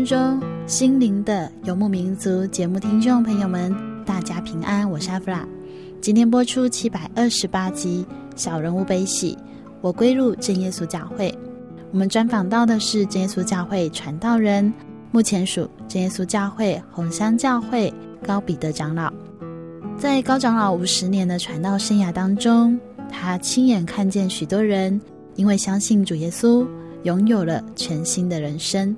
[0.00, 5.46] 空中，心灵的游牧民族节目听众朋友们，大家平安，我是阿弗拉。
[6.00, 9.34] 今天播出七百二十八集《小人物悲喜》，
[9.82, 11.36] 我归入真耶稣教会。
[11.92, 14.72] 我们专访到的是真耶稣教会传道人，
[15.10, 17.92] 目前属真耶稣教会红香教会
[18.26, 19.12] 高彼得长老。
[19.98, 24.98] 在高长老五十年的传道生涯当中，他亲眼看见许多人
[25.36, 26.66] 因为相信主耶稣，
[27.02, 28.96] 拥有了全新的人生。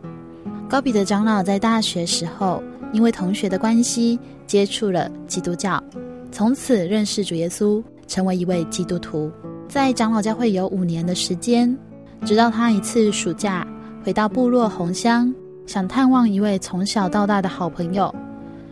[0.72, 2.62] 高彼得长老在大学时候，
[2.94, 5.78] 因为同学的关系接触了基督教，
[6.30, 9.30] 从此认识主耶稣，成为一位基督徒。
[9.68, 11.76] 在长老教会有五年的时间，
[12.24, 13.66] 直到他一次暑假
[14.02, 15.30] 回到部落红乡，
[15.66, 18.10] 想探望一位从小到大的好朋友。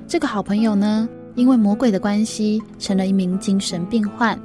[0.09, 4.41] 这个好朋友呢，因为魔鬼的关系，成了一名精神病患。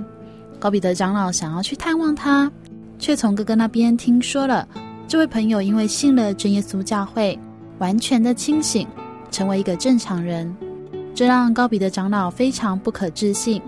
[0.60, 2.52] 高彼得长老想要去探望他，
[3.00, 4.68] 却从哥哥那边听说了，
[5.08, 7.40] 这位朋友因为信了真耶稣教会。
[7.80, 8.88] 完全的清醒，
[9.30, 10.56] 成为一个正常人，
[11.14, 13.62] 这让高比的长老非常不可置信。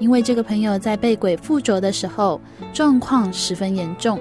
[0.00, 2.40] 因为这个朋友在被鬼附着的时候，
[2.72, 4.18] 状况十分严重。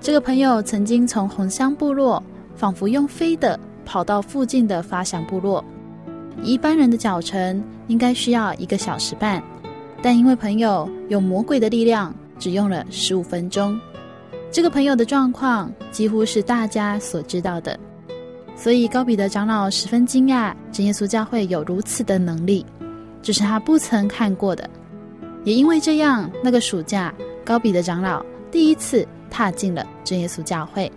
[0.00, 2.22] 这个朋友曾经从红乡部落，
[2.54, 5.64] 仿佛用飞的跑到附近的发祥部落。
[6.42, 9.42] 一般人的脚程应该需要一个小时半，
[10.00, 13.78] 但因为朋友有魔鬼的力量，只用了十五分钟。
[14.50, 17.78] 这个朋友的状况几乎是大家所知道的。
[18.60, 22.66] 所以高彼得长老十分惊讶，真耶稣教会有如此的能力，
[23.22, 24.68] 这是他不曾看过的。
[25.44, 27.10] 也因为这样，那个暑假，
[27.42, 30.92] 高彼得长老第一次踏进了真耶稣教会。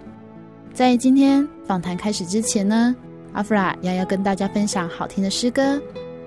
[0.74, 2.94] 在今天访谈开始之前呢，
[3.32, 5.82] 阿弗拉要要跟大家分享好听的诗歌，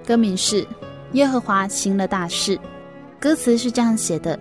[0.06, 0.62] 歌名是
[1.12, 2.56] 《耶和华行了大事》，
[3.20, 4.40] 歌词是这样写的：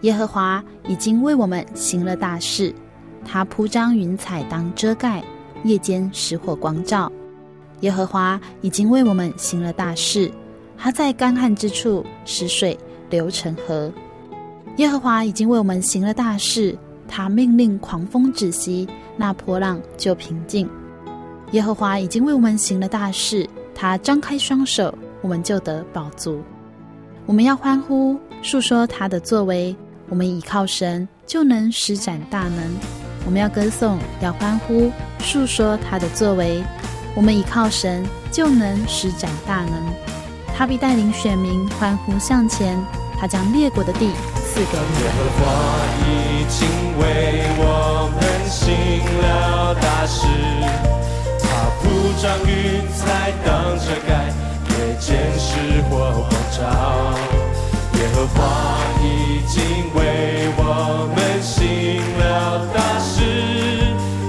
[0.00, 2.74] 耶和华已经为我们行了大事，
[3.22, 5.22] 他铺张云彩当遮盖。
[5.64, 7.10] 夜间使火光照，
[7.80, 10.30] 耶和华已经为我们行了大事。
[10.76, 12.76] 他在干旱之处使水
[13.08, 13.92] 流成河。
[14.78, 16.76] 耶和华已经为我们行了大事。
[17.06, 20.68] 他命令狂风止息，那波浪就平静。
[21.50, 23.48] 耶和华已经为我们行了大事。
[23.74, 26.40] 他张开双手，我们就得饱足。
[27.26, 29.76] 我们要欢呼，述说他的作为。
[30.08, 33.01] 我们倚靠神，就能施展大能。
[33.24, 36.62] 我们要歌颂，要欢呼，述说他的作为。
[37.14, 39.72] 我们倚靠神，就能施展大能。
[40.56, 42.78] 他必带领选民欢呼向前。
[43.18, 45.00] 他将列国的地赐给我们。
[45.00, 45.40] 耶和华
[46.02, 46.10] 已
[46.48, 46.66] 经
[46.98, 47.02] 为
[47.56, 48.60] 我们行
[49.22, 50.26] 了大事，
[51.38, 51.46] 他
[51.78, 51.82] 铺
[52.20, 54.10] 张云彩当遮盖，
[54.70, 55.08] 夜间
[55.38, 56.58] 使火光照。
[58.02, 58.42] 耶和华
[59.00, 59.62] 已经
[59.94, 60.00] 为
[60.56, 63.14] 我们行了大事。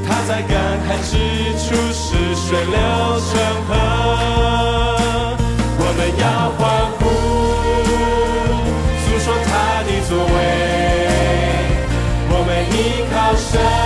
[0.08, 0.54] 他在干
[0.86, 1.18] 旱之
[1.58, 2.78] 处，使水流
[3.18, 3.31] 成
[3.68, 3.70] 河。
[5.80, 6.62] 我们要欢
[7.00, 7.02] 呼，
[9.02, 10.36] 诉说他的作为。
[12.30, 12.78] 我们依
[13.12, 13.82] 靠神。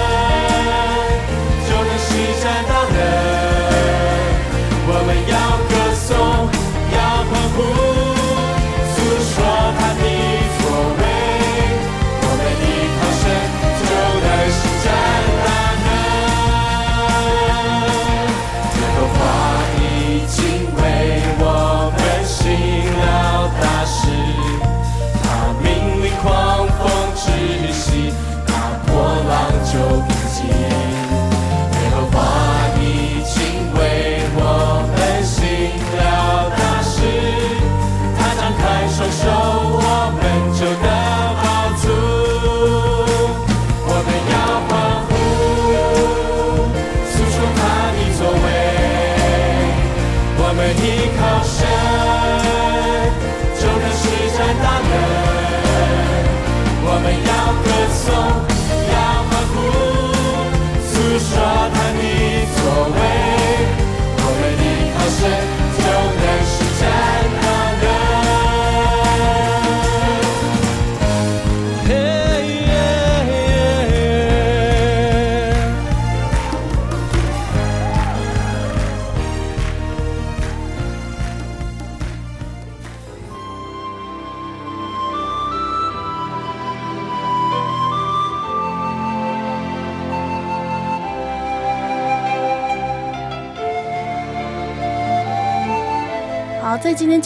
[58.07, 58.56] 在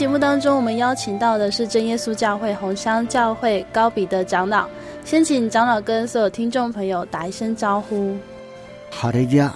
[0.02, 4.68] 节目当中，我们邀请到的是真耶稣教会红香教会高比的长老。
[5.06, 8.18] 先请长老跟所有听众朋友打一声招呼。
[8.90, 9.54] 好的家，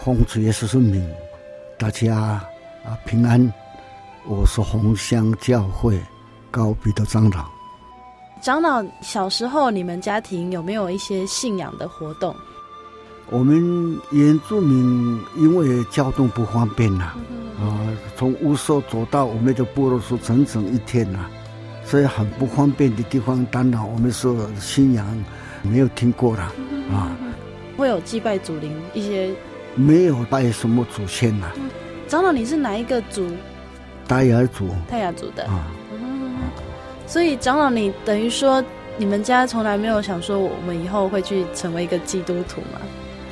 [0.00, 1.08] 奉主耶稣圣名，
[1.78, 3.40] 大家啊平安。
[4.26, 5.96] 我是红香教会
[6.50, 7.44] 高比的长老。
[8.42, 12.34] 长老，小时候你们家庭有没有一些信仰的活动？
[13.30, 17.12] 我们原住民因为交通不方便呐，
[18.16, 21.26] 从乌社走到我们的部落是整整一天呐，
[21.84, 24.28] 所以很不方便的地方，当然我们是
[24.60, 25.06] 信仰
[25.62, 26.42] 没有听过了
[26.92, 27.16] 啊。
[27.76, 29.30] 会有祭拜祖灵一些？
[29.74, 31.52] 没有拜什么祖先呐。
[32.08, 33.30] 长老，你是哪一个族？
[34.08, 34.68] 泰雅族。
[34.88, 35.70] 泰雅族的啊。
[35.92, 36.32] 嗯。
[37.06, 38.64] 所以长老，你等于说
[38.96, 42.80] 你们家从来没有想说我们以后会去成为一个基督徒吗？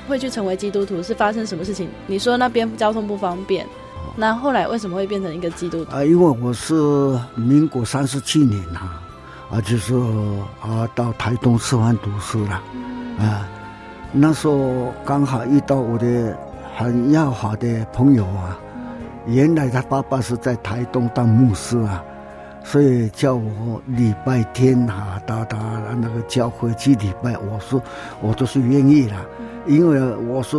[0.08, 1.88] 会去成为基督徒是发生什么事情？
[2.06, 3.66] 你说那边交通不方便，
[4.18, 5.94] 那后来为什么会变成一个基督徒？
[5.94, 6.74] 啊，因为我是
[7.34, 8.80] 民国三十七年呐，
[9.50, 9.94] 啊，就是
[10.60, 13.46] 啊到台东师范读书了，嗯、啊，
[14.12, 16.36] 那时候刚好遇到我的
[16.76, 18.58] 很要好的朋友啊，
[19.26, 22.02] 嗯、原来他爸爸是在台东当牧师啊，
[22.64, 25.58] 所以叫我礼拜天啊到他
[26.00, 27.82] 那个教会去礼拜，我说
[28.22, 29.14] 我都是愿意的。
[29.66, 30.56] 因为我是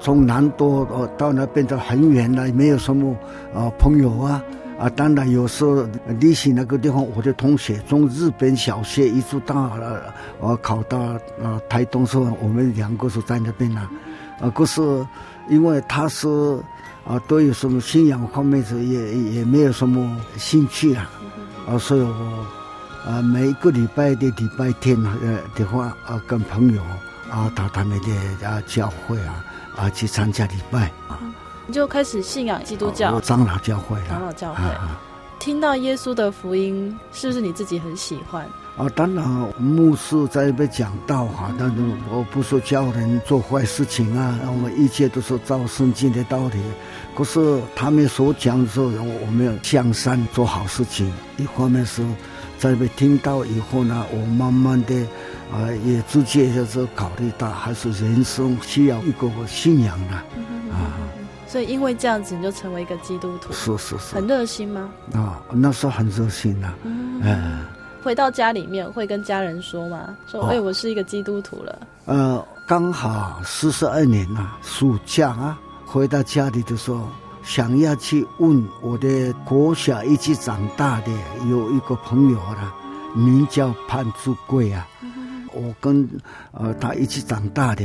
[0.00, 3.14] 从南多呃到那边的很远了，没有什么
[3.54, 4.42] 啊朋友啊
[4.78, 5.86] 啊，当然有时候
[6.18, 10.98] 离行那个地方，我的同学从日本小学一直到了呃考到
[11.42, 13.88] 啊台东时候，我们两个是在那边呢，
[14.40, 14.80] 啊可是
[15.48, 16.28] 因为他是
[17.06, 21.08] 啊对于什么信仰方面是也也没有什么兴趣了，
[21.68, 22.46] 啊所以我
[23.06, 26.80] 啊每一个礼拜的礼拜天呃的话啊跟朋友。
[27.30, 29.44] 啊，到他们的啊教会啊
[29.76, 31.18] 啊去参加礼拜啊，
[31.66, 34.06] 你就开始信仰基督教，啊、长老教会了。
[34.08, 35.00] 长老教会，啊、
[35.38, 38.46] 听到耶稣的福音，是不是你自己很喜欢？
[38.76, 39.26] 啊，当然，
[39.58, 46.62] 牧师在那边讲道哈，但是我不说教人做坏事情啊，我们一切都是照圣经的道理。
[47.14, 51.12] 可是他们所讲的时候，我们要向善做好事情。
[51.36, 52.02] 一方面是
[52.58, 55.06] 在那边听到以后呢，我慢慢的。
[55.52, 60.14] 啊，也直接就是考虑到还是人生需要一个信仰的
[60.72, 60.94] 啊，
[61.46, 64.88] 所以因为这样子你就成为一个基督徒，是是是，很热心吗？
[65.12, 67.64] 啊，那时候很热心呐，嗯，
[68.02, 70.16] 回到家里面会跟家人说吗？
[70.30, 71.78] 说哎，我是一个基督徒了。
[72.06, 77.08] 呃，刚好四十二年呐，暑假啊，回到家里的时候，
[77.42, 81.10] 想要去问我的国小一起长大的
[81.48, 82.72] 有一个朋友了，
[83.14, 84.86] 名叫潘志贵啊。
[85.54, 86.08] 我跟
[86.52, 87.84] 呃他一起长大的，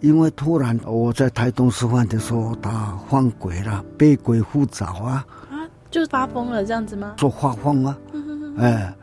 [0.00, 7.14] 因为突然我在台东师范的时候，他犯鬼了，被鬼附着啊，啊，就是发疯了这样子吗？
[7.18, 7.98] 说发疯啊，
[8.58, 8.94] 哎，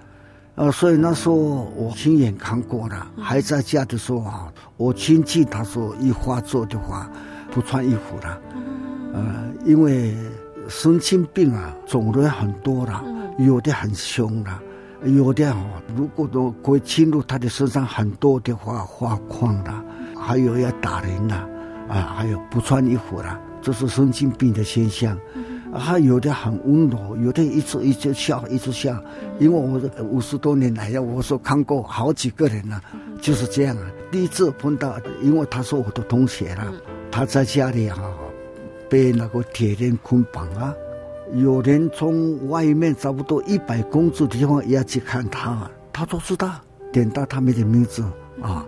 [0.55, 7.09] 呃，所以那时候我亲眼看过了，还在家的时候啊，我亲戚他说一发作的话
[7.51, 8.41] 不穿衣服了，
[9.13, 9.23] 呃，
[9.65, 10.15] 因为
[10.67, 13.03] 神经病啊种类很多了，
[13.37, 14.59] 有的很凶了。
[15.03, 15.55] 有的哦，
[15.95, 19.73] 如果都会侵入他的身上很多的话，发狂的，
[20.15, 21.47] 还有要打人啦，
[21.89, 25.17] 啊，还有不穿衣服啦，这是神经病的现象。
[25.73, 28.93] 还有的很温柔，有的一直一直笑，一直笑。
[29.39, 32.79] 因为我五十多年来呀，我说看过好几个人了，
[33.21, 33.83] 就是这样啊。
[34.11, 36.71] 第一次碰到，因为他是我的同学了，
[37.09, 38.03] 他在家里哈，
[38.89, 40.73] 被那个铁链捆绑啊。
[41.33, 46.49] 有人从外面差不多一百公尺的地方要去看他，他都知道，
[46.91, 48.03] 点到他们的名字
[48.41, 48.65] 啊，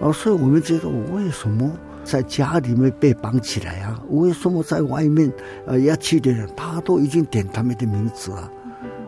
[0.00, 1.72] 啊，所以我们觉得我为什么
[2.04, 3.98] 在家里面被绑起来啊？
[4.10, 5.32] 为什么在外面
[5.66, 8.50] 呃要去的人，他都已经点他们的名字啊？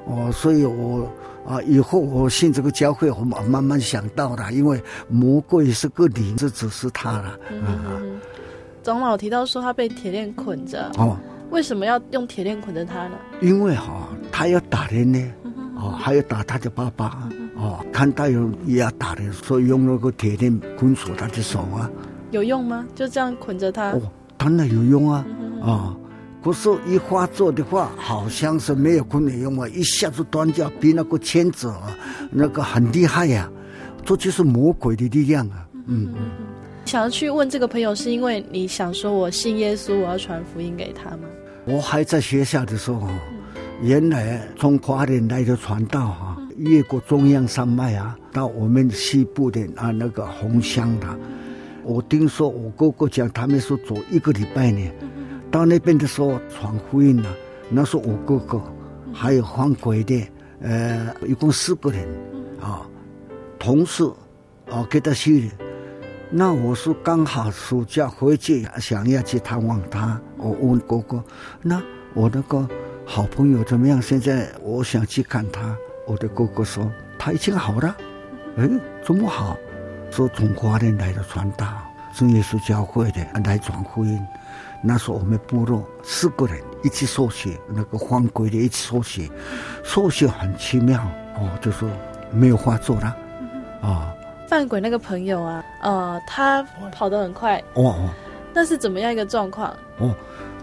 [0.07, 1.07] 哦，所以我
[1.47, 7.29] 啊以后我信这个教会，我慢慢想到了，因为魔鬼是个灵，这只是他了
[7.61, 8.01] 啊。
[8.83, 10.91] 长老提到说他被铁链捆着。
[10.97, 11.19] 哦。
[11.55, 13.17] 为什么要用铁链捆着他呢？
[13.41, 15.25] 因为哈，他要打人呢，
[15.77, 21.89] 哦，还要打他的爸爸，哦，看到有也要打人，所以用那个铁链捆锁他的手啊。
[22.33, 22.85] 有用吗？
[22.97, 23.93] 就这样捆着他？
[23.93, 24.03] 哦，
[24.37, 25.25] 当然有用啊，
[25.63, 25.97] 啊。
[26.43, 31.97] 可是，一发作的话，好像是没有可能用啊，一下子断掉，比那个签子啊，
[32.33, 35.69] 那个很厉害呀、啊，这就是魔鬼的力量啊。
[35.87, 36.31] 嗯嗯。
[36.85, 41.29] 想要去问这个朋友，是因为你想说我信耶稣，我要传福音给他吗？
[41.67, 43.09] 我还在学校的时候，
[43.81, 51.07] 原来从花莲来的传道哈，越过中央山脉啊，到我们西部的啊那个红乡的，
[51.83, 54.91] 我听说我哥哥讲，他们说走一个礼拜呢。
[55.51, 57.31] 到那边的时候传福音了，
[57.71, 58.61] 那是我哥哥，
[59.13, 60.29] 还有换鬼的，
[60.61, 62.07] 呃，一共四个人，
[62.61, 62.83] 啊，
[63.59, 64.05] 同事，
[64.69, 65.51] 啊，给他去。
[66.31, 70.21] 那我是刚好暑假回去，想要去探望他。
[70.37, 71.23] 我问哥哥，
[71.63, 71.81] 那
[72.13, 72.69] 我那个
[73.05, 74.03] 好朋友怎么样？
[74.03, 75.77] 现在我想去看他。
[76.07, 77.97] 我的哥哥说他已经好了。
[78.57, 78.69] 哎，
[79.05, 79.57] 怎么好？
[80.11, 81.67] 说从华人来的传道，
[82.13, 84.21] 是耶稣教会的来传福音。
[84.83, 89.31] 那时候我们部落四个人一起受洗，那个换鬼的一起受洗，
[89.83, 91.01] 受洗很奇妙
[91.37, 91.89] 哦，就说
[92.31, 93.07] 没有话做了
[93.81, 93.89] 啊。
[93.89, 94.14] 哦、
[94.49, 97.59] 犯鬼那个朋友啊，呃，他跑得很快。
[97.75, 98.09] 哦哦，
[98.53, 99.75] 那是怎么样一个状况？
[99.99, 100.15] 哦，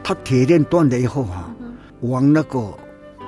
[0.03, 2.59] 他铁链断了以后啊，嗯、往那个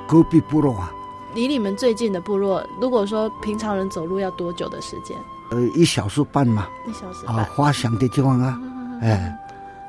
[0.08, 0.92] 隔壁部落啊，
[1.36, 5.18] 离你们最近的部落，如果说平常人走路要多久的时间？
[5.52, 7.36] 呃，一小时半嘛，一小时半。
[7.38, 9.40] 啊，花香的地方啊，嗯、哎，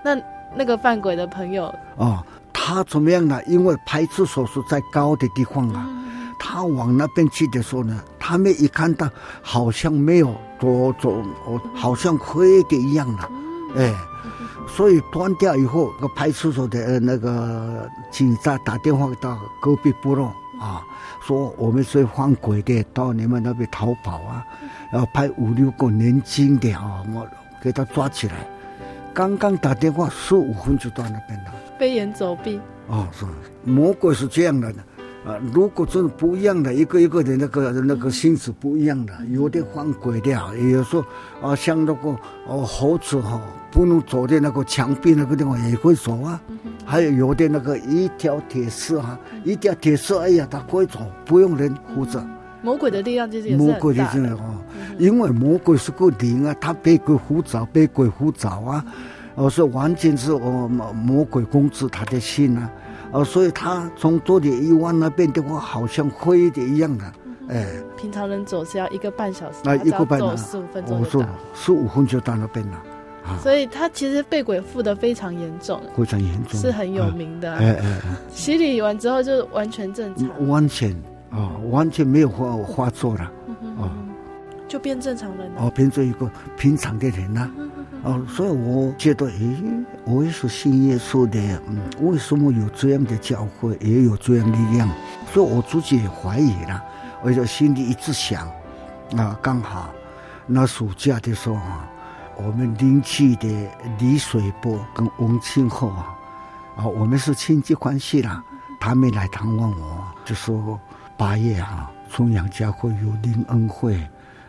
[0.05, 0.17] 那。
[0.57, 1.75] 那个犯鬼的朋友？
[1.97, 3.43] 哦，他怎么样呢？
[3.49, 9.11] 因为派出所是在高的地方啊，嗯、他往那边去的时候呢，他们一看到
[9.43, 10.33] 好像没有
[10.65, 13.31] 多走，我，好像灰的一样了，
[13.75, 13.95] 嗯、哎，
[14.67, 20.29] 所以断掉以后，个派出所的那个警察打电话到隔壁部落
[20.59, 20.83] 啊，
[21.21, 24.45] 说我们是犯鬼的，到你们那边逃跑啊，
[24.91, 27.27] 然后派五六个年轻的啊，我
[27.63, 28.35] 给他抓起来。
[29.13, 31.53] 刚刚打电话，十五分就到那边了。
[31.79, 32.59] 飞檐走壁。
[32.89, 33.27] 哦，是
[33.65, 34.83] 魔鬼是这样的呢。
[35.27, 41.05] 啊，如果真的不一样的，一个一个的那个那个心思不一样的，有的犯鬼的，有时候
[41.41, 42.11] 啊，像那个
[42.47, 43.41] 哦猴子哈，
[43.71, 46.41] 不能走的那个墙壁那个地方也会走啊。
[46.85, 52.23] 还有有的那个一条铁丝哈，一条铁丝，哎呀，它可以走，不用人扶着。
[52.63, 54.57] 魔鬼的力量就是魔鬼的力量哦，
[54.99, 58.85] 因为魔鬼是个灵啊，他被鬼附着，被鬼附着啊，
[59.35, 62.71] 哦，所以完全是哦魔鬼控制他的心啊，
[63.15, 67.05] 哦，所以他从多里一弯那边的话，好像飞的一样的，
[67.49, 67.67] 哎。
[67.97, 72.83] 平常人走是要一个半小时，那一个半小时，十五分钟就到，十五分就到那边了。
[73.43, 77.51] 所以他其实被鬼附的非常严重，非常严重，是很有名的。
[77.55, 80.95] 哎哎哎，洗礼完之后就完全正常，完全。
[81.31, 83.33] 啊，完全没有话话做了，
[83.77, 83.91] 哦，
[84.69, 87.51] 就变正常人了，哦，变成一个平常的人了，
[88.05, 89.57] 哦，所以我觉得，诶，
[90.05, 94.89] 我也是信耶稣的，嗯，为什么有这样的教会，也有这样力量？
[95.33, 96.83] 所以我自己也怀疑了，
[97.23, 98.47] 我就心里一直想，
[99.17, 99.89] 啊，刚好
[100.47, 101.89] 那暑假的时候啊，
[102.37, 103.49] 我们邻居的
[103.99, 106.15] 李水波跟翁庆厚啊，
[106.77, 108.45] 啊，我们是亲戚关系啦，
[108.79, 110.79] 他们来探望我，就说。
[111.17, 113.97] 八月啊，重阳教会有灵恩会，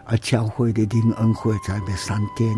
[0.05, 2.55] 啊，教会的灵恩会在那三天，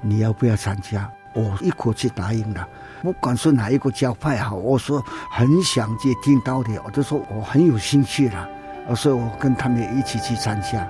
[0.00, 1.10] 你要不要参加？
[1.34, 2.66] 我一口气答应了。
[3.02, 8.48] 不管是哪一个教派哈，我说很想去听到的，我就说我很有兴趣了，
[8.96, 10.88] 所以我跟他们一起去参加。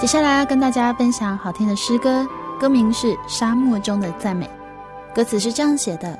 [0.00, 2.26] 接下来要跟大家分享好听的诗歌，
[2.58, 4.44] 歌名是《沙漠中的赞美》。
[5.14, 6.18] 歌词是这样写的：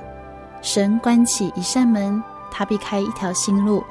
[0.63, 3.83] 神关起一扇门，他必开一条新路。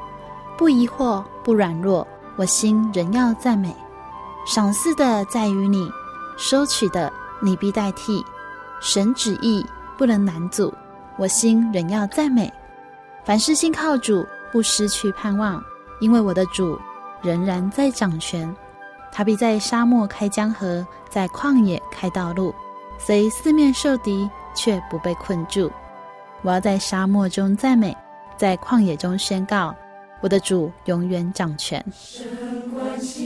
[0.58, 3.76] 不疑惑，不软弱，我心仍要赞美。
[4.46, 5.92] 赏赐的在于你，
[6.38, 7.12] 收取的
[7.42, 8.24] 你必代替。
[8.80, 9.66] 神旨意
[9.98, 10.74] 不能拦阻，
[11.18, 12.52] 我心仍要赞美。
[13.26, 15.62] 凡事信靠主，不失去盼望，
[16.00, 16.80] 因为我的主
[17.22, 18.56] 仍然在掌权。
[19.18, 22.54] 他必在沙漠开江河，在旷野开道路，
[23.00, 25.72] 虽四面受敌，却不被困住。
[26.44, 27.98] 我要在沙漠中赞美，
[28.38, 29.76] 在旷野中宣告，
[30.22, 31.84] 我的主永远掌权。
[31.92, 32.28] 神
[32.70, 33.26] 关心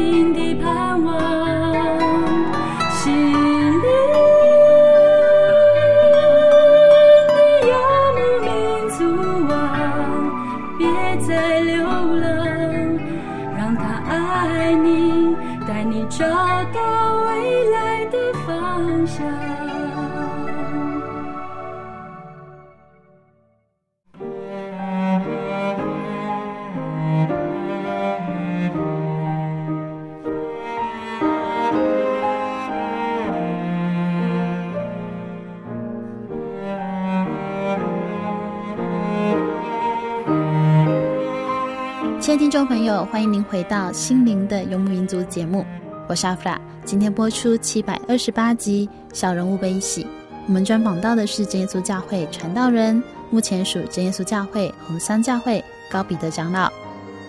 [42.31, 45.65] 亲爱的听众朋友，欢迎您回到《心灵的游牧民族》节目，
[46.07, 46.57] 我是阿弗拉。
[46.85, 50.03] 今天播出七百二十八集《小人物悲喜》，
[50.47, 56.71] 我们专访到的是真耶稣教会传道人，目前属真耶稣教会红三教会高彼得长老。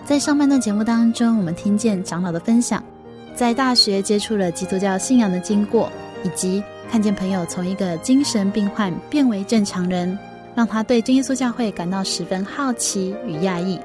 [0.05, 2.81] 在上半段节目当中，我们听见长老的分享，
[3.35, 5.91] 在大学接触了基督教信仰的经过，
[6.23, 10.17] 以及看见朋友从一个精神病患变为正常人，
[10.55, 13.77] 让他对真耶稣教会感到十分好奇与讶异。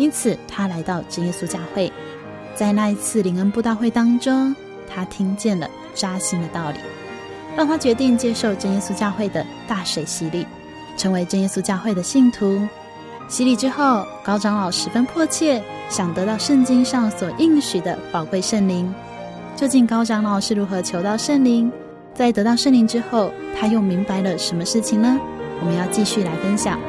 [0.00, 1.92] 因此，他来到真耶稣教会，
[2.54, 4.56] 在那一次灵恩布道会当中，
[4.88, 6.78] 他听见了扎心的道理，
[7.54, 10.46] 让他决定接受真耶稣教会的大水洗礼，
[10.96, 12.66] 成为真耶稣教会的信徒。
[13.28, 18.90] 洗礼之后，高长老十分迫切想得到圣经上所应许的宝贵圣灵。
[19.54, 21.70] 究竟高长老是如何求到圣灵？
[22.14, 25.20] 在得到圣灵之后，他又明白了什么事情呢？
[25.60, 26.80] 我们要继续来分享。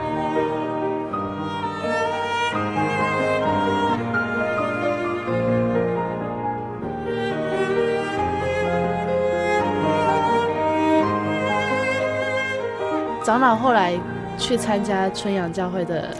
[13.31, 13.97] 长老后来
[14.37, 16.13] 去参加春阳教会的。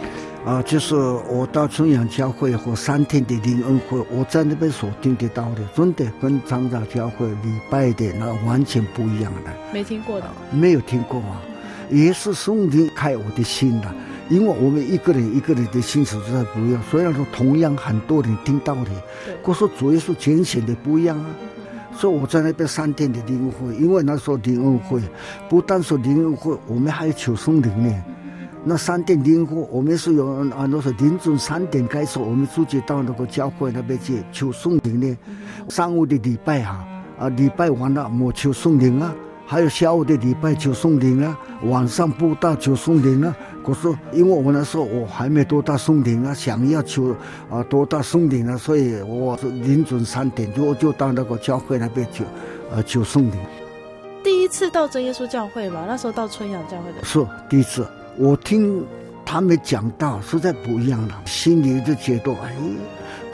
[0.46, 9.50] 啊，就是我到春阳教会和三天的灵恩会，我在那边所听得到的，真的跟长老教会礼拜的那完全不一样的。
[9.74, 11.42] 没听过的，没有听过啊，
[11.90, 13.88] 也是圣灵开我的心的，
[14.30, 16.82] 因为我们一个人一个人的心实在不一样。
[16.90, 18.90] 虽然说同样很多人听到的，
[19.44, 21.26] 可是主要是浅显的不一样啊。
[21.94, 25.00] 所以我在那边三天的灵恩会，因为那时候灵恩会
[25.48, 28.04] 不但是灵恩会，我们还有求送灵呢。
[28.64, 35.18] 那三点灵会，我们是有啊，那是凌晨三点开始，我们自己到那个教会那边去求送灵呢。
[35.68, 36.84] 上午的礼拜哈，
[37.18, 39.12] 啊礼拜完了我求送灵啊，
[39.52, 43.36] 还有下午的礼拜求送灵啊，晚上布道求送灵啊。
[43.62, 47.14] 可是因为我那时候我还没多大送灵啊，想要求
[47.50, 52.24] 啊多大送灵啊，所以我是凌晨三点就就到那个教会那边求
[52.74, 53.34] 啊求送灵。
[54.24, 57.04] 第一次到真耶稣教会嘛，那时候到春阳教会的。
[57.04, 57.86] 是第一次。
[58.16, 58.82] 我听
[59.22, 62.56] 他们讲到，实在不一样了，心里就觉得，哎，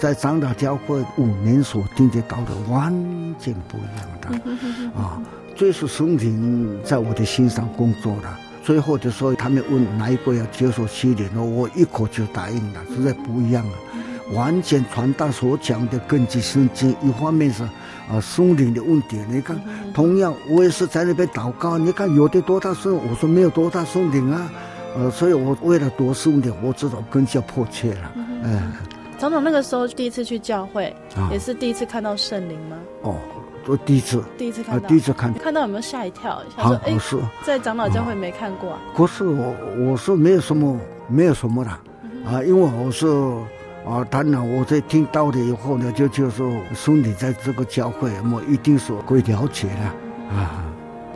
[0.00, 2.92] 在长老教会五年所听得到的完
[3.38, 4.28] 全不一样的
[5.00, 5.22] 啊！
[5.58, 8.38] 最是松林在我的心上工作了。
[8.62, 13.72] 最后的时候，他们问哪一个要接受洗礼，我一口就答应了，实在不一样了。
[14.34, 17.64] 完全传达所讲的根基圣经，一方面是
[18.08, 19.18] 啊松林的问题。
[19.28, 19.60] 你看，
[19.92, 24.48] 同样我也是在那边祷告，你看有的多大圣，我说没有多大松林啊。
[24.96, 28.12] 呃，所以我为了多圣灵，我知道更加迫切了。
[28.44, 28.72] 嗯，
[29.18, 30.94] 长总那个时候第一次去教会，
[31.32, 32.76] 也是第一次看到圣灵吗？
[33.02, 33.16] 哦，
[33.68, 36.42] 我第一次，第一次看到，第一次看，看到有没有吓一跳？
[36.56, 38.78] 好，不是，在长老教会没看过啊。
[38.96, 40.76] 可是我我是没有什么，
[41.06, 41.70] 没有什么的
[42.26, 43.06] 啊，因为我是
[43.86, 50.64] 啊，当然我在听到的以后呢，就就说兄弟在这个教会，我一定是会了解的啊。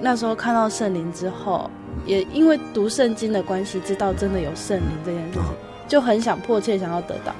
[0.01, 1.71] 那时候看到圣灵之后。
[2.07, 5.43] 也因为读圣经的关系，知道真的有圣灵这件事情，
[5.87, 7.33] 就很想迫切想要得到。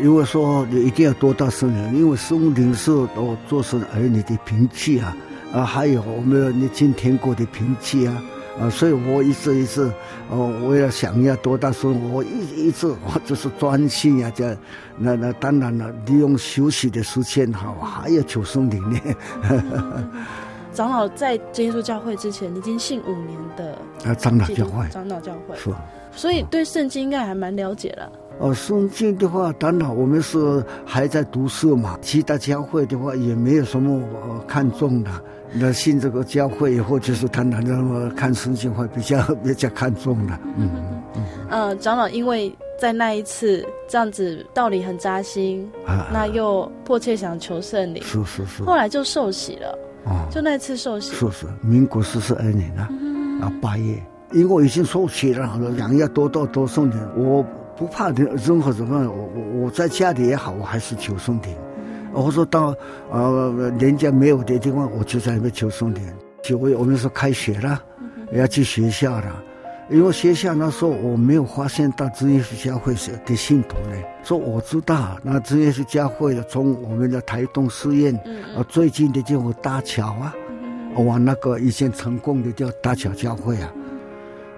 [0.00, 5.16] 因为说你一定要多大圣灵，因为圣灵是我做成儿女的凭据啊，
[5.52, 8.22] 啊，还有我们你进天国的凭据啊，
[8.58, 9.92] 啊，所以我一直一直，
[10.30, 14.56] 哦，为了想要多大声，我一一直我就是专心呀，这
[14.96, 18.98] 那那当然了，利用休息的时间哈，还要求生灵呢。
[20.72, 25.70] 长老在真耶稣教会之前，已经信五年的啊，长老教会，长老教会是，
[26.16, 28.10] 所以对圣经应该还蛮了解了。
[28.42, 31.96] 哦，圣经的话，当然我们是还在读书嘛。
[32.02, 34.02] 其他教会的话，也没有什么
[34.48, 35.10] 看重的。
[35.52, 40.36] 那信这个教会以后，就是他那么看圣经会比较比较看重的。
[40.56, 40.68] 嗯
[41.14, 41.78] 嗯嗯。
[41.78, 49.78] 长老因为在那一次这样子道理很扎心，啊，那又迫切想求圣灵，是是是，后来就受洗了。
[50.04, 54.02] 哦，就那次受洗，是是，民国四十二年啊，嗯、啊八月，
[54.32, 55.46] 因为我已经受洗了，
[55.78, 57.46] 想要多多多送点，我
[57.82, 61.52] 不怕任何什么，我我我在家里也好，我还是求圣灵。
[62.12, 62.72] 我说到
[63.10, 66.00] 呃人家没有的地方，我就在那边求圣灵。
[66.44, 67.82] 就为我们说开学了，
[68.32, 69.42] 要去学校了。
[69.90, 78.14] 因为学校那时候我没有发现到真耶稣教会是的信徒呢，说我知道那真耶稣教会的从我们的台东寺院，
[78.56, 80.32] 啊最近的就大桥啊，
[80.94, 83.72] 往那个以前成功的叫大桥教会啊，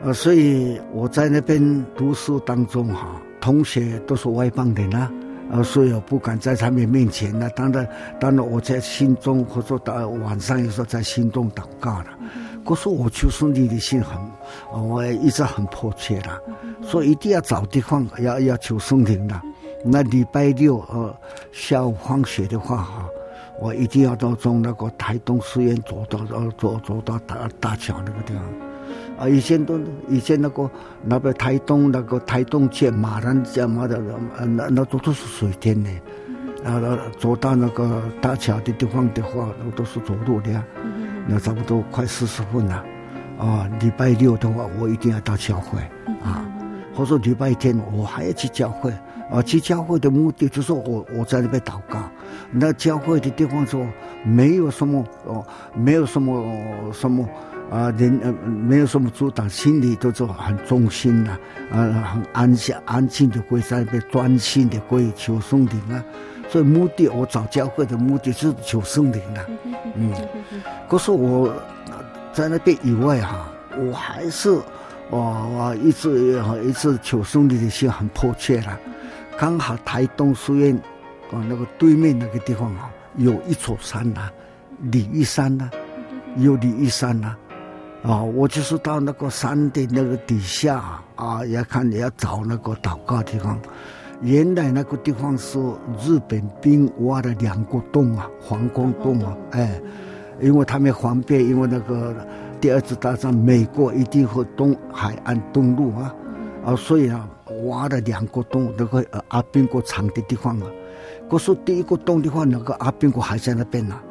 [0.04, 5.10] 呃所以我在那边读书当中哈，同学都是外邦人啊，
[5.50, 7.88] 呃所以我不敢在他们面前那当然
[8.20, 12.06] 当然我在心中或者到晚上有时候在心中祷告了。
[12.66, 14.20] 可是我求圣灵的心很，
[14.88, 16.30] 我也一直很迫切的，
[16.82, 19.40] 所以一定要找地方要要求圣灵的。
[19.84, 21.14] 那礼拜六呃
[21.50, 23.08] 下午放学的话哈，
[23.58, 28.42] 我一定要到从那个台东书院走到呃走走到大大桥那个地方。
[29.18, 30.70] 啊，以前都以前那个
[31.04, 34.00] 那边台东那个台东街马兰街马的
[34.40, 35.90] 那那都都是水田呢。
[36.64, 36.80] 啊，
[37.18, 40.50] 走到那个大桥的地方的话，那都是走路的。
[41.28, 42.84] 那差不多快四十分了，
[43.38, 45.78] 啊，礼拜六的话，我一定要到教会
[46.22, 46.44] 啊，
[46.94, 48.90] 或者礼拜天我还要去教会
[49.30, 49.42] 啊。
[49.42, 52.02] 去教会的目的就是我我在那边祷告。
[52.50, 53.86] 那教会的地方说
[54.24, 56.42] 没有什么哦，没有什么
[56.92, 57.28] 什么
[57.70, 61.30] 啊，人呃没有什么阻挡，心里都是很忠心的
[61.72, 66.04] 啊，很安详安静的跪在那边专心的跪求圣灵啊。
[66.48, 69.46] 所以目的，我找教会的目的是求圣灵的，
[69.96, 70.12] 嗯。
[70.88, 71.52] 可是我
[72.32, 74.50] 在那边以外哈，我还是
[75.10, 78.78] 我我一直一直求圣灵的心很迫切了。
[79.36, 80.76] 刚好台东书院
[81.32, 84.30] 啊那个对面那个地方啊，有一座山呐，
[84.92, 85.68] 鲤鱼山呐，
[86.36, 87.34] 有鲤鱼山呐。
[88.04, 93.58] 啊，我就是到那个山的那个底下啊，要看你要找那个祷告的地方。
[94.20, 95.58] 原来那个地方是
[96.02, 99.80] 日本兵挖的两个洞啊，防空洞啊，哎，
[100.38, 102.14] 因为他们方便，因为那个
[102.60, 106.14] 第二次大战，美国一定会东海岸登陆啊，
[106.66, 107.26] 啊，所以啊，
[107.64, 110.66] 挖了两个洞，那个阿兵哥藏的地方啊。
[111.30, 114.02] 可是第一个洞的话，那个阿兵哥还在那边呢、啊。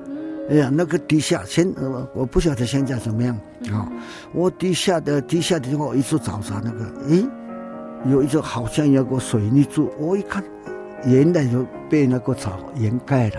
[0.49, 1.73] 哎呀，那个地下现，
[2.13, 3.35] 我不晓得现在怎么样
[3.71, 3.87] 啊。
[4.33, 7.25] 我地下的地下的地方，我一直找找那个，诶。
[8.05, 10.43] 有一种好像有个水泥柱，我一看，
[11.05, 13.35] 原来就被那个草掩盖了。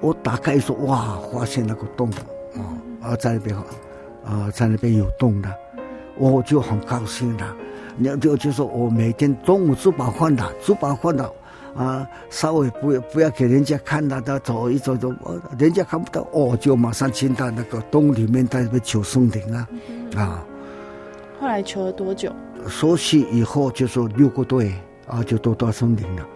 [0.00, 2.10] 我打开一说，哇，发现那个洞，
[2.56, 2.58] 啊
[3.00, 3.56] 啊，在那边，
[4.24, 5.48] 啊，在那边有洞的，
[6.18, 7.56] 我就很高兴了。
[7.96, 11.30] 那就就说我每天中午吃饱饭的，吃饱饭的，
[11.76, 15.12] 啊，稍微不要不要给人家看到他，走一走走，
[15.58, 19.68] 人家看不到，哦，就马上进到那个洞里面，在那边求松灵啊，
[20.16, 20.44] 啊。
[21.40, 22.32] 后来求了多久？
[22.66, 24.72] 熟悉以后就说六个多月
[25.06, 26.26] 啊，就都到松林了。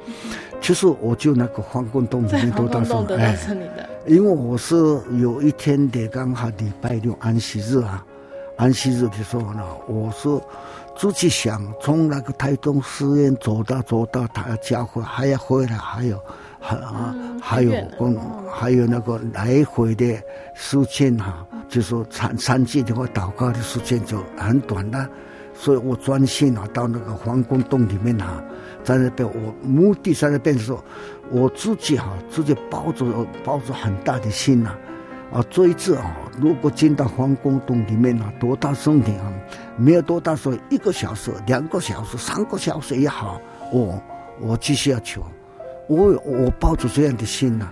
[0.61, 4.75] 其实我就那个防空洞里面都到松林的，因为我是
[5.21, 8.05] 有一天的刚好礼拜六安息日啊，
[8.57, 10.29] 安息日的时候呢，我是
[10.99, 16.21] 自己想从那个台中寺院走到走到他教会，还要回来，还有
[16.59, 18.17] 还啊还有公
[18.53, 20.21] 还有那个来回的
[20.55, 25.09] 时间哈，就说三三季的话祷告的时间就很短了。
[25.55, 28.43] 所以我专心啊，到那个皇宫洞里面啊，
[28.83, 30.83] 在那边，我目的在那边的时候，
[31.31, 33.07] 我自己哈、啊，自己抱着
[33.45, 34.71] 抱着很大的心呐，
[35.33, 39.33] 啊，这一次啊，如果进到皇宫洞里面啊，多大圣灵啊，
[39.79, 43.41] 没有多大说一个小时、两个小时、三个小时也好，
[43.73, 44.03] 我
[44.41, 45.25] 我继续要求，
[45.87, 47.71] 我我抱着这样的心呐、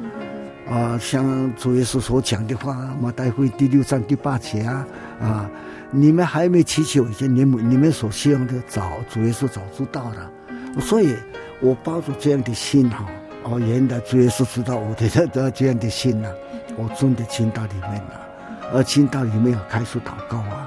[0.70, 4.86] 啊，像主耶稣所讲的话，马太福音第六章第八节啊，
[5.20, 5.50] 啊。
[5.92, 10.30] 你们还没祈求以前，你们你们所希望的早主耶稣早知道了，
[10.80, 11.14] 所以
[11.60, 13.06] 我抱着这样的心哈，
[13.44, 16.28] 哦，原来主耶稣知道我的这 这样的心呐，
[16.76, 18.20] 我真的进到里面了，
[18.74, 20.65] 而进到里面要开始祷告啊，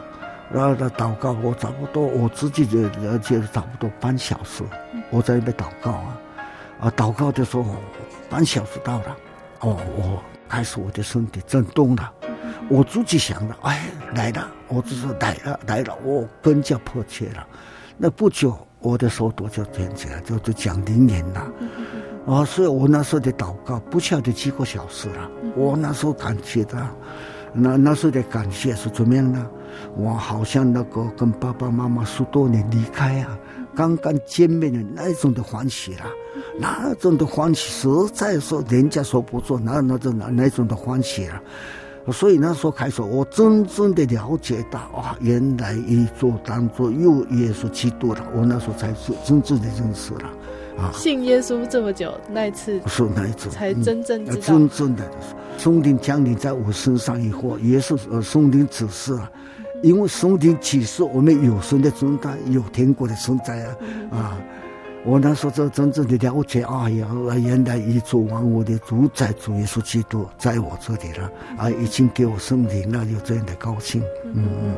[0.51, 4.63] 然后他祷告，我差不多我自己就了解了差不多半小时，
[5.11, 6.17] 我在那边祷告啊，
[6.81, 7.65] 啊，祷告的时候
[8.29, 9.17] 半小时到了，
[9.59, 12.11] 哦，我开始我的身体震动了。
[12.67, 17.45] 我自己想了，哎，来了，我只是来了，来了，我更加迫切了。
[17.97, 21.51] 那不久，我的手朵就点起来，就就讲灵言了。
[22.27, 25.29] 啊，所以我那时候的祷告不晓得几个小时了。
[25.55, 26.79] 我那时候感觉到，
[27.53, 29.47] 那那时候的感谢是怎么样呢？
[29.95, 33.37] 我好像那个跟爸爸妈妈十多年离开啊，
[33.75, 36.05] 刚刚见面的那种的欢喜啦，
[36.59, 41.41] 那种的欢喜实在说人家说不出，那那种那那种的欢喜啊。
[42.11, 48.25] 所以那时候开始，我真正的了解到啊，原来一做当做又耶稣基督了。
[48.35, 50.29] 我那时候才是真正的认识了
[50.79, 50.89] 啊。
[50.91, 54.41] 信耶稣这么久，那一次是那一次才真正知道。
[54.41, 55.03] 真正的
[55.59, 59.31] 圣灵降临在我身上以后，也是呃圣灵指示啊，
[59.81, 63.75] 因为圣灵启示我们有神的存在，有天国的存在啊
[64.11, 64.41] 啊。
[65.05, 67.07] 我那时候就真正的了解，啊呀，
[67.41, 74.75] 原来宇宙万物的主宰主耶稣基督在我这里了，啊，已经给我圣灵了，有这样的高兴，嗯嗯。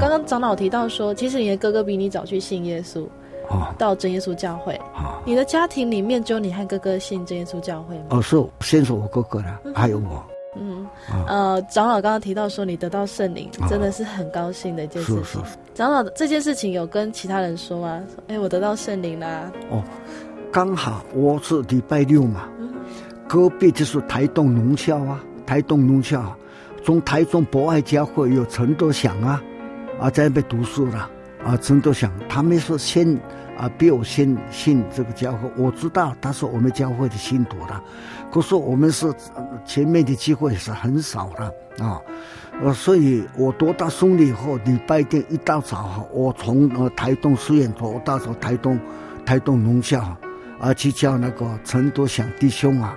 [0.00, 3.06] 刚刚长老提到说，其实你的哥哥比你早去信耶稣。
[3.48, 4.74] 哦，到真耶稣教会。
[4.94, 8.04] 哦，你的家庭里面只有你和哥哥信真耶稣教会吗？
[8.10, 10.24] 哦，是，先是我哥哥了，还有我。
[10.60, 10.86] 嗯，
[11.26, 15.24] 呃，长老刚刚提到说你得到圣灵，真的是很高兴的一件事情。
[15.24, 15.56] 是是是。
[15.74, 18.02] 长老这件事情有跟其他人说吗？
[18.26, 19.50] 哎，我得到圣灵啦。
[19.70, 19.82] 哦，
[20.50, 22.48] 刚好我是礼拜六嘛，
[23.28, 26.34] 隔壁就是台东农校啊，台东农校，
[26.82, 29.40] 从台中博爱教会有陈德祥啊，
[30.00, 31.08] 啊在那边读书了。
[31.44, 33.16] 啊，陈德祥，他们说先
[33.58, 35.50] 啊，比我先信这个教会。
[35.56, 37.82] 我知道他是我们教会的信徒了，
[38.30, 39.12] 可是我们是
[39.64, 42.00] 前面的机会是很少的啊。
[42.62, 48.78] 呃，所以我多大兄弟以后，礼拜天一大早，我从呃台东寺院走到从台东
[49.26, 50.00] 台东农校
[50.60, 52.96] 啊，去叫那个陈德祥弟兄啊，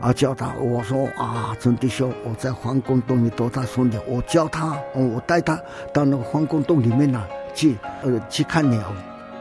[0.00, 5.58] 啊叫他，我说啊，陈弟兄，我在防空洞里多大兄弟，我叫他，我带他
[5.92, 7.22] 到那个防空洞里面呢。
[7.54, 8.80] 去呃去看鸟，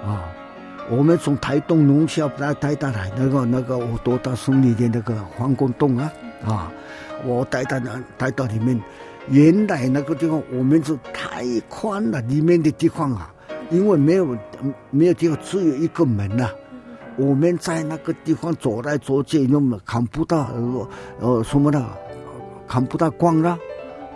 [0.06, 0.28] 啊，
[0.90, 6.12] 我们从台东农校带带到来那个那个我多大胜利的那个防空洞啊
[6.46, 6.72] 啊，
[7.24, 8.82] 我带到那带到里面，
[9.30, 13.34] 原来那个地方我们是太宽了，里面的地方啊，
[13.70, 14.38] 因为没有
[14.90, 16.52] 没有地方，只有一个门呐、啊，
[17.16, 20.88] 我们在那个地方走来走去，又看不到呃
[21.20, 21.82] 呃什么的，
[22.68, 23.58] 看不到光了。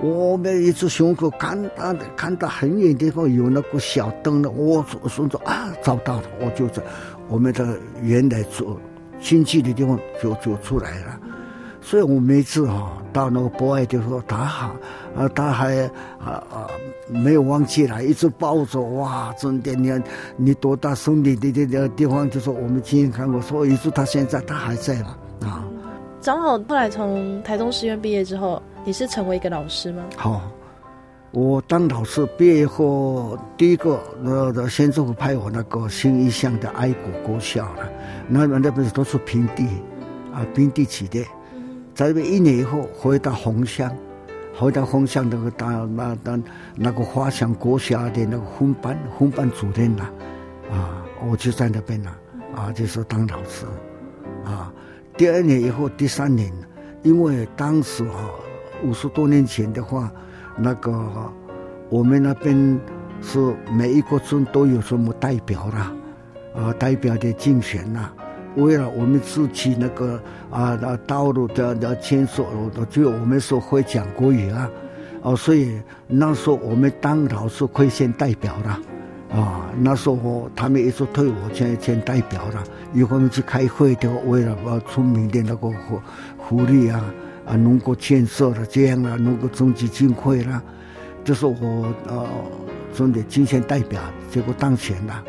[0.02, 6.84] 我们一直胸口看到的，看到很远地方有那个小灯的，我说说啊，找到了，我就在
[7.30, 8.78] 我们的原来住
[9.22, 11.20] 亲戚的地方就就出来了。
[11.82, 14.76] 所以我每次哈到那个博爱就说，他好
[15.16, 15.84] 啊，他还
[16.20, 16.68] 啊啊
[17.08, 19.94] 没有忘记了，一直抱着哇，真的你
[20.36, 25.64] 你多大生命的的的地方，就说我们亲眼看过，所以一直他现在他还在嘛啊。
[26.20, 28.62] 长老后来从台中师院毕业之后。
[28.88, 30.04] 你是成为一个老师吗？
[30.16, 30.44] 好，
[31.32, 37.92] 我当老师毕业后，第一个那个县政府派我那个新一乡的爱国国小了，
[38.28, 39.68] 那那边都是平地，
[40.32, 41.26] 啊平地起的，
[41.96, 43.92] 在那边一年以后回到红乡，
[44.56, 46.44] 回到红乡那个当那当
[46.76, 50.04] 那个华祥国小的那个分班分班主任呐，
[50.70, 52.12] 啊，我就在那边呐，
[52.56, 53.66] 啊，就是当老师，
[54.46, 54.72] 啊，
[55.18, 56.54] 第二年以后第三年，
[57.02, 58.30] 因为当时啊。
[58.86, 60.12] 五十多年前的话，
[60.56, 60.94] 那个
[61.90, 62.80] 我们那边
[63.20, 63.40] 是
[63.74, 65.92] 每一个村都有什么代表啦，
[66.56, 68.12] 啊，代表的竞选呐，
[68.56, 70.22] 为了我们自己那个
[70.52, 72.44] 啊那道路的的建设，
[72.92, 74.70] 就我们说会讲国语啊，
[75.24, 78.80] 哦，所以那时候我们当老师可以先代表了，
[79.42, 86.02] 啊，那时候他们一直推我先先代表了，有我们去开会的，为了把村民的那个福
[86.48, 87.04] 福利啊。
[87.46, 90.64] 啊，农国建设了这样了，农国中基金会了，
[91.24, 92.28] 就是我呃，
[92.94, 95.24] 真的竞选代表，结果当选了。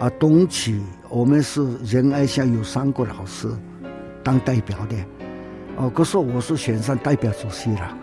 [0.00, 3.48] 啊，东起我们是仁爱乡有三个老师
[4.24, 4.96] 当代表的，
[5.76, 7.96] 哦，可是我是选上代表主席了，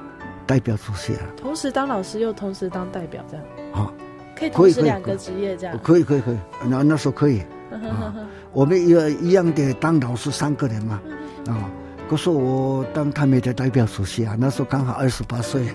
[0.48, 1.19] 代表主席了。
[1.36, 3.45] 同时当老师又同时当代表这样。
[3.74, 3.91] 啊，
[4.38, 5.78] 可以同时两个职业这样。
[5.84, 6.38] 可以可以可以，
[6.69, 7.41] 那那时候可以。
[7.69, 8.15] 啊，
[8.54, 8.91] 我们一
[9.28, 11.02] 一样的当老师三个人嘛，
[11.48, 11.69] 啊。
[12.10, 15.67] 可是我当他们的代表主席啊，那时候刚好二十八岁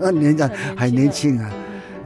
[0.00, 1.52] 啊， 年长还年轻啊，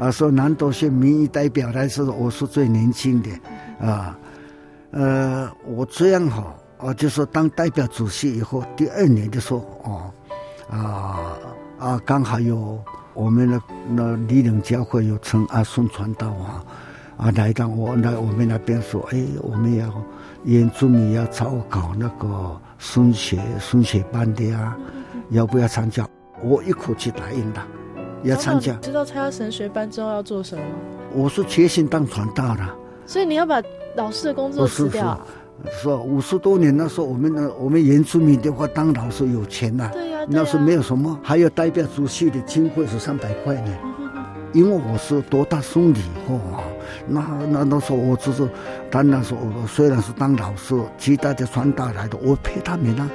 [0.00, 3.30] 啊，说南投县民意代表来说，我是最年轻的
[3.78, 4.18] 啊，
[4.90, 10.10] 呃，我这样哈啊，就说当代表主席以后，第二年的时候哦，
[10.68, 11.38] 啊
[11.78, 12.82] 啊，刚好有
[13.14, 16.64] 我们的那力量教会有陈阿顺传道啊，
[17.18, 19.88] 啊，来到我来我们那边说，哎，我们要
[20.42, 22.60] 原住民要招搞那个。
[22.78, 24.76] 升学升学班的啊，
[25.30, 26.08] 要不要参加？
[26.42, 27.66] 我一口气答应了，
[28.22, 28.74] 要参加。
[28.74, 30.70] 知道参加神学班之后要做什么吗？
[31.12, 32.62] 我是决心当传道的。
[33.06, 33.62] 所以你要把
[33.96, 35.18] 老师的工作辞掉？
[35.72, 39.88] 是五十多年那时候，我们的我们原住民的话，当老师有钱呐。
[39.92, 40.26] 对呀。
[40.28, 43.70] 那时候没有什么，还有代表主席的经费是三百块呢。
[44.56, 46.64] 因为我是多大送礼货啊。
[47.06, 48.48] 那那那时候我只是，
[48.90, 53.08] 当然说我虽然是当老师，其他的传道来的，我陪他们啊。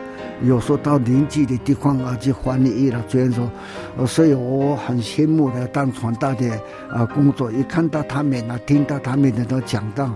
[0.43, 6.49] 有时候到邻居的地方啊去翻译了，这样说，所以我很羡慕的当传道的
[6.91, 7.51] 啊工作。
[7.51, 10.09] 一看到他们啊，听到他们的都讲到，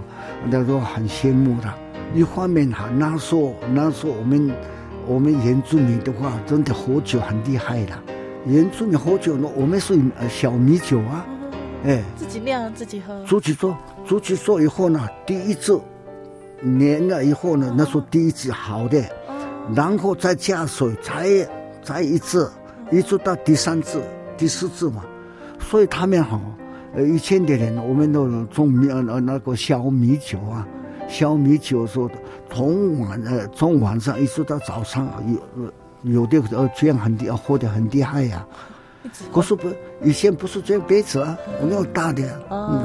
[0.50, 1.74] 那时候很羡慕的。
[2.14, 4.52] 一方面哈，那时候那时候我们
[5.08, 8.15] 我们原住民的话，真的喝酒很厉害的。
[8.46, 11.26] 原住民喝酒呢，我们是呃小米酒啊。
[11.84, 13.78] 哎，自己酿自己喝，自己做，
[14.08, 15.80] 自己做以后呢，第一次
[16.62, 19.04] 酿了以后呢，那是第一次好的，
[19.76, 21.48] 然后再加水，再
[21.84, 22.52] 再一次，
[22.92, 24.02] 一直到第三次、
[24.36, 25.04] 第四次嘛。
[25.60, 26.42] 所以他们好，
[26.96, 30.68] 呃，以前的人，我们都种米呃那个小米酒啊，
[31.08, 32.10] 小米酒说
[32.50, 35.72] 从晚呃从晚上一直到早上，有
[36.06, 38.74] 有的呃这样很厉喝得很厉害呀、啊。
[39.32, 39.70] 可是不，
[40.02, 42.82] 以前不是这样杯子啊，那么大的，啊，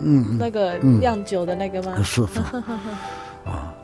[0.00, 2.00] 嗯，那个酿酒的那个吗？
[2.04, 2.38] 是是，
[3.44, 3.74] 啊，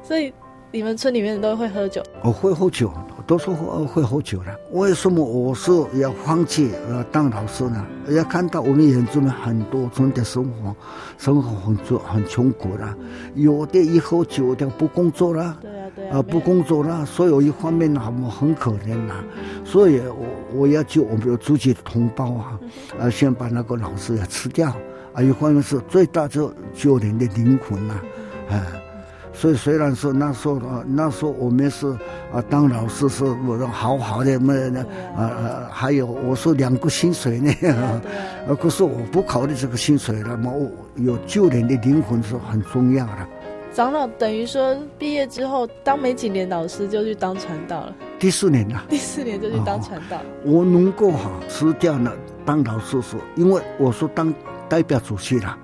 [0.00, 0.32] 所以
[0.70, 2.00] 你们村里面都会喝酒？
[2.22, 2.92] 我会喝酒，
[3.28, 4.56] 都说会会喝酒了。
[4.72, 5.70] 为什么我是
[6.00, 7.86] 要放弃呃当老师呢？
[8.08, 10.74] 要看到我们原住民很多真的生活，
[11.18, 12.96] 生活很穷很穷苦了，
[13.34, 15.58] 有的一喝酒就不工作了。
[15.60, 19.22] 对啊，对啊不工作了，所以有一方面呢，我很可怜呐，
[19.62, 22.58] 所以我我要救我们自己的同胞啊，
[22.98, 24.72] 啊，先把那个老师要吃掉，
[25.12, 27.94] 啊，一方面是最大就救人的灵魂呐，
[28.48, 28.66] 啊，
[29.38, 31.86] 所以虽然说那时候啊，那时候我们是
[32.32, 34.52] 啊，当老师是我说好好的嘛，
[35.16, 38.02] 啊啊，还有我说两个薪水呢， 啊，
[38.60, 43.28] 可是我不考虑这个薪水了嘛，我有救人的灵魂是很重要的。
[43.72, 50.20] 长老等于说毕业之后当没几年老师就去当传道了，第四年了，第四年就去当传道。
[50.44, 52.12] 我能够哈辞掉了
[52.44, 54.34] 当老师是，因为我说当
[54.68, 55.56] 代表主席了。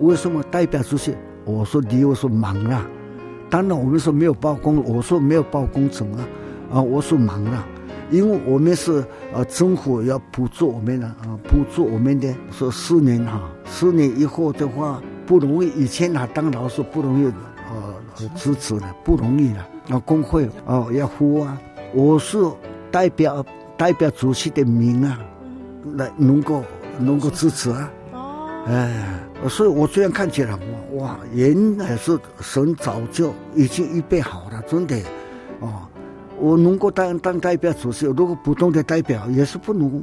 [0.00, 1.14] 为什么代表主席？
[1.44, 2.84] 我说你又是忙了，
[3.50, 6.28] 当然我们说没有包工，我说没有包工程啊，
[6.72, 7.66] 啊，我说忙了，
[8.10, 21.60] 因为我们是呃政府要补助我们的啊，补助我们的说四年哈，四年以后的话不容易，以前啊当老师不容易呃支持的不容易的啊，工会哦要付啊，
[21.92, 22.38] 我是
[22.90, 23.44] 代表
[23.76, 25.18] 代表主席的名啊，
[25.96, 26.62] 来能够
[27.00, 27.90] 能够支持啊。
[28.66, 30.56] 哎，所以我这样看起来，
[30.92, 34.96] 哇，原来是神早就已经预备好了，真的，
[35.60, 35.88] 哦，
[36.38, 40.02] 我能够当当代表主席，如果普通的代表也是不能，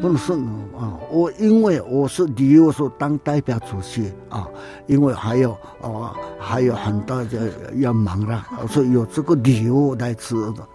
[0.00, 0.44] 不能胜
[0.76, 0.98] 啊。
[1.10, 4.48] 我因为我是理由说当代表主席啊，
[4.86, 10.66] 因为还有啊还有很多的要忙了，所以有这个理由来吃的。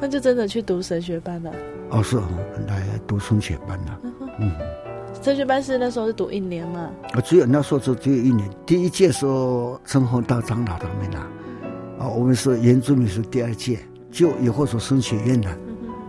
[0.00, 1.52] 那就真的去读神学班了。
[1.90, 2.16] 哦，是
[2.66, 4.00] 来读神学班了，
[4.40, 4.52] 嗯。
[5.26, 6.88] 神学班是那时候是读一年嘛？
[7.10, 8.48] 啊，只有那时候就只有一年。
[8.64, 11.18] 第一届时候陈宏到长老他们呐，
[11.98, 15.50] 啊，我们是原住民是第二届，就以后所升学院了。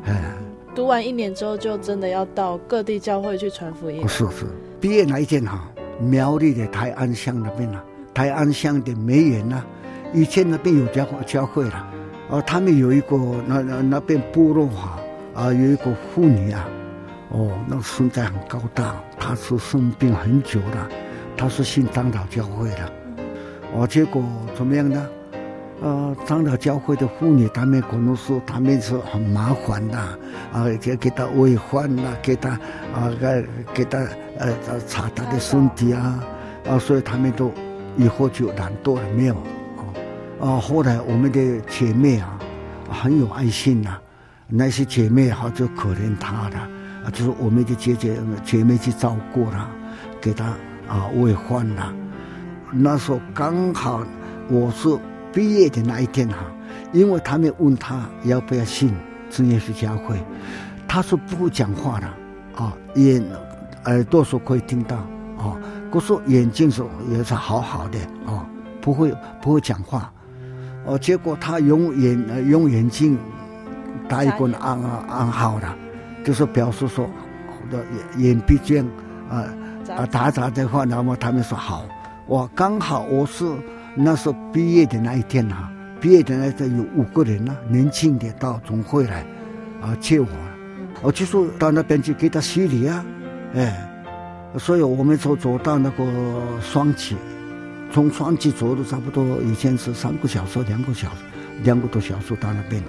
[0.06, 0.46] 哎、嗯，
[0.76, 4.08] 读完一年之后，就真的要到各地教会去传福音。
[4.08, 4.46] 是是，
[4.80, 5.68] 毕业那一天哈，
[6.00, 7.82] 苗栗的台安乡那边呐，
[8.14, 9.64] 台安乡的梅园呐，
[10.14, 11.88] 以前那边有教教会了，
[12.30, 15.00] 啊，他们有一个那那那边部落哈，
[15.34, 16.70] 啊，有一个妇女啊。
[17.30, 20.90] 哦，那个身材很高大，他是生病很久了，
[21.36, 22.92] 他是信长老教会的。
[23.76, 24.24] 哦，结果
[24.56, 25.06] 怎么样呢？
[25.80, 29.98] 呃，长老教会的妇女，他们可能说他们是很麻烦的，
[30.52, 32.50] 啊，就给他喂饭呐，给他
[32.96, 34.00] 啊，给给他
[34.40, 34.52] 呃
[34.88, 36.24] 查他的身体啊，
[36.68, 37.52] 啊，所以他们都
[37.98, 39.36] 以后就懒惰了，没有。
[40.40, 42.40] 哦，啊，后来我们的姐妹啊，
[42.90, 43.98] 很有爱心呐，
[44.48, 46.70] 那些姐妹好就可怜他了。
[47.12, 49.68] 就是我们的姐姐姐妹去照顾他，
[50.20, 50.46] 给他
[50.88, 51.94] 啊喂饭了。
[52.72, 54.04] 那时候刚好
[54.50, 54.90] 我是
[55.32, 56.38] 毕业的那一天哈，
[56.92, 58.94] 因为他们问他要不要信
[59.30, 60.22] 真耶稣教会，
[60.88, 62.08] 他说不会讲话的
[62.56, 63.24] 啊，眼
[63.86, 64.98] 耳朵是可以听到
[65.38, 65.56] 啊，
[65.92, 68.46] 可是眼睛是也是好好的啊，
[68.82, 70.12] 不会不会讲话。
[70.86, 73.18] 哦，结果他用眼用眼睛
[74.10, 75.68] 打一个暗暗号的。
[76.28, 77.10] 就是表示说，
[77.72, 77.78] 的
[78.18, 78.86] 眼眼闭这样
[79.30, 79.48] 啊
[79.96, 81.86] 啊打杂的话，那么他们说好，
[82.26, 83.46] 我刚好我是
[83.96, 85.72] 那时候毕业的那一天哈，
[86.02, 89.26] 毕业的那一天有五个人呢，年轻的到总会来
[89.82, 90.28] 啊接我，
[91.02, 93.06] 我就说到那边去给他洗礼啊，
[93.54, 93.90] 哎，
[94.58, 96.04] 所以我们就走到那个
[96.60, 97.16] 双旗，
[97.90, 101.24] 从双旗走了差不多以前是三个小时、两个小时、
[101.64, 102.84] 两个多小时到那边，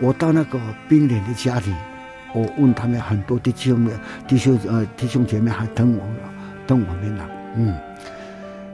[0.00, 0.58] 我到那个
[0.88, 1.74] 病人的家里。
[2.34, 3.88] 我问他们很多弟兄、
[4.26, 6.02] 弟兄呃弟兄姐妹还等我，
[6.66, 7.24] 等我们呢。
[7.56, 7.68] 嗯，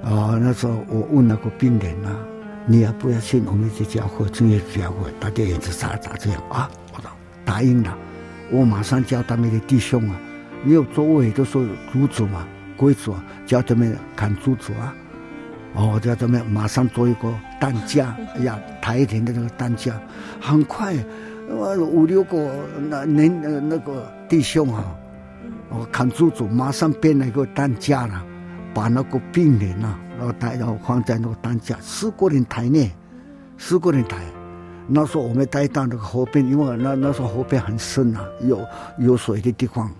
[0.02, 2.16] 啊，那时候我问那个病人啊，
[2.64, 5.10] 你要不要信我们这教会，真耶稣教会？
[5.20, 6.70] 大家也是咋咋这样啊？
[6.94, 7.10] 我说
[7.44, 7.94] 答应了，
[8.50, 10.16] 我马上叫他们的弟兄啊，
[10.64, 12.48] 你有座位都说猪主嘛，
[12.78, 14.94] 贵族啊，叫他们看猪主啊。
[15.74, 19.92] 哦，叫他们马上做一个担架，哎呀，抬一点的那个担架，
[20.40, 20.96] 很快。
[21.52, 22.50] 五六个
[22.88, 24.84] 那年呃那个弟兄啊，
[25.68, 28.24] 我看住主马上变了一个担架了，
[28.72, 32.90] 把那个病人呐，然后抬然后放在那个担架，四个人抬呢，
[33.58, 34.18] 四个人抬。
[34.86, 38.64] 那时候我们带到那个河边，因为那那时候河边很深啊，有
[38.98, 39.90] 有水的地方，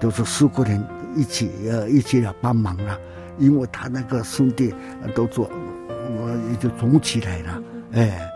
[0.00, 0.82] 都是四个人
[1.14, 2.98] 一起呃一起来帮忙了，
[3.38, 4.74] 因为他那个兄弟
[5.14, 5.50] 都做，
[5.88, 8.30] 我也就肿起来了，哎。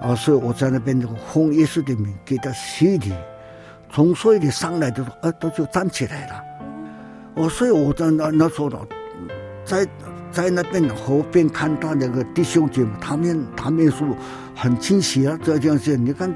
[0.00, 3.12] 啊，所以我在那边那个奉耶稣的名给他洗礼，
[3.92, 6.42] 从水里上来的时候，耳朵就站起来了。
[7.34, 8.70] 我所以我在那那时候，
[9.64, 9.86] 在
[10.32, 14.08] 在那边河边看到那个弟兄姐妹，他们他们说
[14.54, 15.96] 很惊喜啊，这样子。
[15.96, 16.32] 你看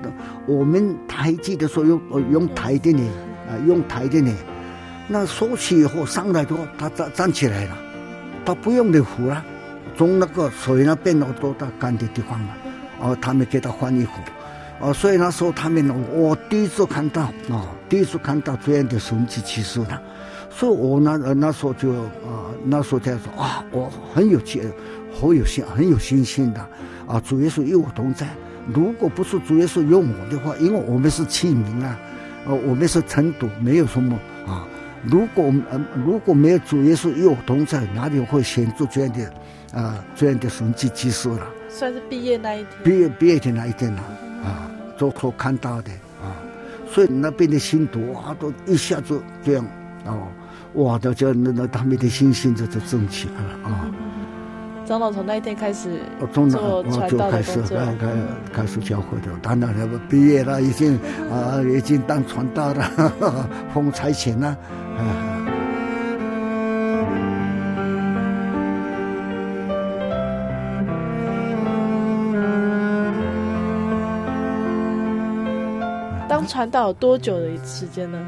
[0.47, 2.01] 我们抬机的时候用
[2.31, 3.03] 用抬的呢，
[3.49, 4.31] 啊用抬的呢，
[5.09, 7.77] 那收起以后上来之后，他站站起来了，
[8.45, 9.43] 他不用你扶了，
[9.97, 12.57] 从那个水那边都到干的地方了。
[13.05, 14.13] 哦，他们给他换衣服，
[14.81, 20.01] 哦，所以那时候他们，我第一次看到，哦，第一次看到这样的神奇奇事的，
[20.49, 24.63] 所以我那那时候就啊、那时候在说啊，我很有信，
[25.21, 26.67] 很有信，很有信心的，
[27.07, 28.27] 啊，主耶稣与我同在。
[28.73, 31.99] 如果不是主耶稣有我的话，因为我们是器皿啊，
[32.47, 34.67] 呃，我们是尘土，没有什么啊。
[35.03, 41.47] 如果呃如果没有主耶稣与我同在，哪里会显出这样的啊这样的神迹奇事了？
[41.75, 44.03] 算是毕业那一天，毕业毕业的那一天了，
[44.45, 45.91] 啊，都可看到的
[46.23, 46.39] 啊，
[46.89, 49.67] 所以那边的信徒啊，都一下子这样
[50.07, 50.29] 哦，
[50.75, 53.91] 哇，都叫那那他们的信心就就增起来了啊。
[54.87, 55.99] 长老从那一天开始
[56.33, 58.13] 从那做传道的工作，开开
[58.53, 59.33] 开始教会的。
[59.43, 60.97] 当然了，毕业了，已经
[61.31, 64.57] 啊，已经当传道了，奉差遣了。
[64.97, 65.44] 当
[76.47, 78.19] 传道有多久的时间呢？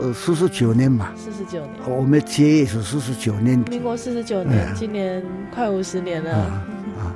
[0.00, 1.12] 呃，四十九年吧。
[1.16, 1.70] 四十九年。
[1.88, 3.58] 我们结业是四十九年。
[3.70, 5.22] 民国四十九年，今年
[5.54, 6.32] 快五十年了。
[6.32, 6.66] 啊
[6.98, 7.14] 啊！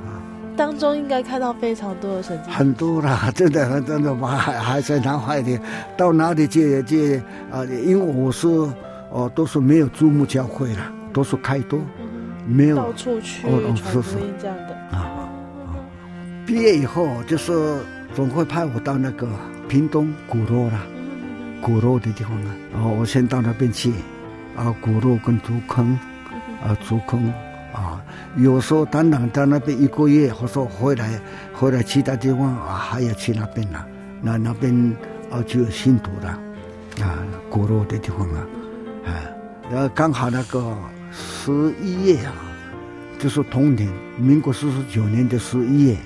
[0.55, 2.51] 当中应该看到非常多的神迹。
[2.51, 5.59] 很多啦， 真的很，真的，我还还在南海里。
[5.97, 7.63] 到哪里去去啊？
[7.65, 8.47] 因为我是
[9.09, 11.79] 哦，都是没有注目教会啦，都是开多，
[12.47, 14.73] 没有到处去传福音这样的。
[14.91, 15.29] 啊啊！
[16.45, 17.79] 毕业以后就是
[18.15, 19.27] 总会派我到那个
[19.71, 20.81] 屏东鼓楼啦。
[21.61, 23.93] 鼓楼的地方啊，然后我先到那边去，
[24.53, 25.97] 啊，鼓楼跟竹坑，
[26.61, 27.31] 啊，竹坑，
[27.71, 28.03] 啊，
[28.35, 31.17] 有时候当然到那边一个月，或者说回来，
[31.53, 33.87] 回来其他地方啊，还要去那边了，
[34.21, 34.75] 那那边
[35.31, 36.27] 啊就有信徒了，
[37.01, 38.45] 啊，鼓楼的地方啊，
[39.05, 39.23] 啊，
[39.71, 40.75] 然后刚好那个
[41.13, 42.33] 十一月啊，
[43.19, 45.97] 就是同年，民国四十九年的十一月，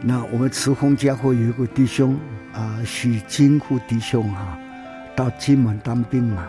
[0.00, 2.16] 那我们慈峰家会有一个弟兄
[2.54, 4.58] 啊，许金库弟兄啊。
[5.16, 6.48] 到金门当兵嘛，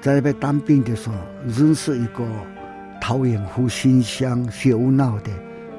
[0.00, 1.16] 在那边当兵的时候，
[1.48, 2.24] 认识一个
[3.00, 5.32] 桃园湖新乡学武闹的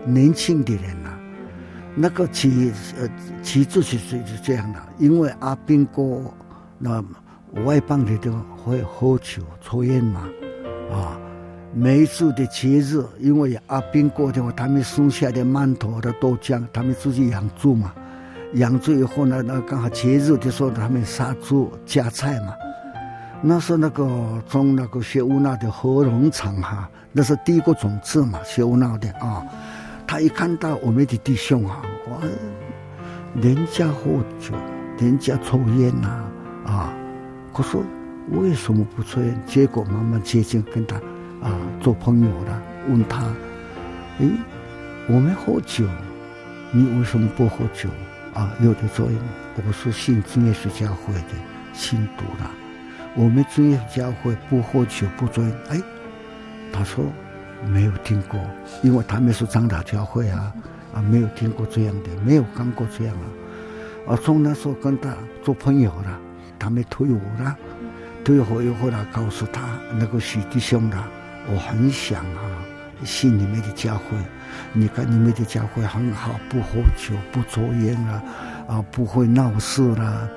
[0.06, 1.20] 年轻的人呐、啊。
[1.96, 3.08] 那个其呃
[3.42, 6.22] 起自是是这样的，因为阿兵哥
[6.78, 7.02] 那
[7.64, 10.28] 外邦人都会喝酒抽烟嘛，
[10.92, 11.18] 啊，
[11.74, 17.94] 每一次的节日，因为阿兵哥的话，他们剩下的馒头的豆浆，他们自己养猪嘛。
[18.54, 22.54] 养猪以后呢，那刚好节日的时候，他们杀猪夹菜嘛。
[23.42, 24.06] 那是那个
[24.48, 29.46] 从那个学乌那的合农场哈，那是第一个种子嘛，学乌那的啊。
[30.08, 32.18] 他一看到我们的弟兄啊，哇，
[33.40, 34.56] 人家喝酒，
[34.98, 36.10] 人家抽烟呐，
[36.66, 36.94] 啊，
[37.54, 37.84] 我说
[38.32, 39.40] 为什么不抽烟？
[39.46, 40.96] 结果慢慢接近跟他
[41.42, 43.22] 啊做朋友了，问他，
[44.20, 44.30] 诶，
[45.08, 45.86] 我们喝酒，
[46.72, 47.88] 你为什么不喝酒？
[48.40, 49.20] 啊，有的作用。
[49.68, 51.36] 我是信真耶稣教会的
[51.74, 52.50] 信徒了。
[53.14, 55.44] 我们职业教会不喝酒不醉。
[55.68, 55.78] 哎，
[56.72, 57.04] 他说
[57.68, 58.40] 没有听过，
[58.82, 60.54] 因为他们是长老教会啊，
[60.94, 64.14] 啊，没有听过这样的，没有干过这样啊。
[64.14, 65.14] 啊，从那时候跟他
[65.44, 66.18] 做朋友了，
[66.58, 67.58] 他们退伍了，
[68.24, 69.68] 退伍以后呢，告诉他
[69.98, 70.98] 那个许弟兄的，
[71.52, 72.64] 我很想啊，
[73.04, 74.18] 信你们的教会。
[74.74, 78.24] 你看你们的教会很好，不喝酒，不抽烟啊，
[78.68, 80.28] 啊，不会闹事啦，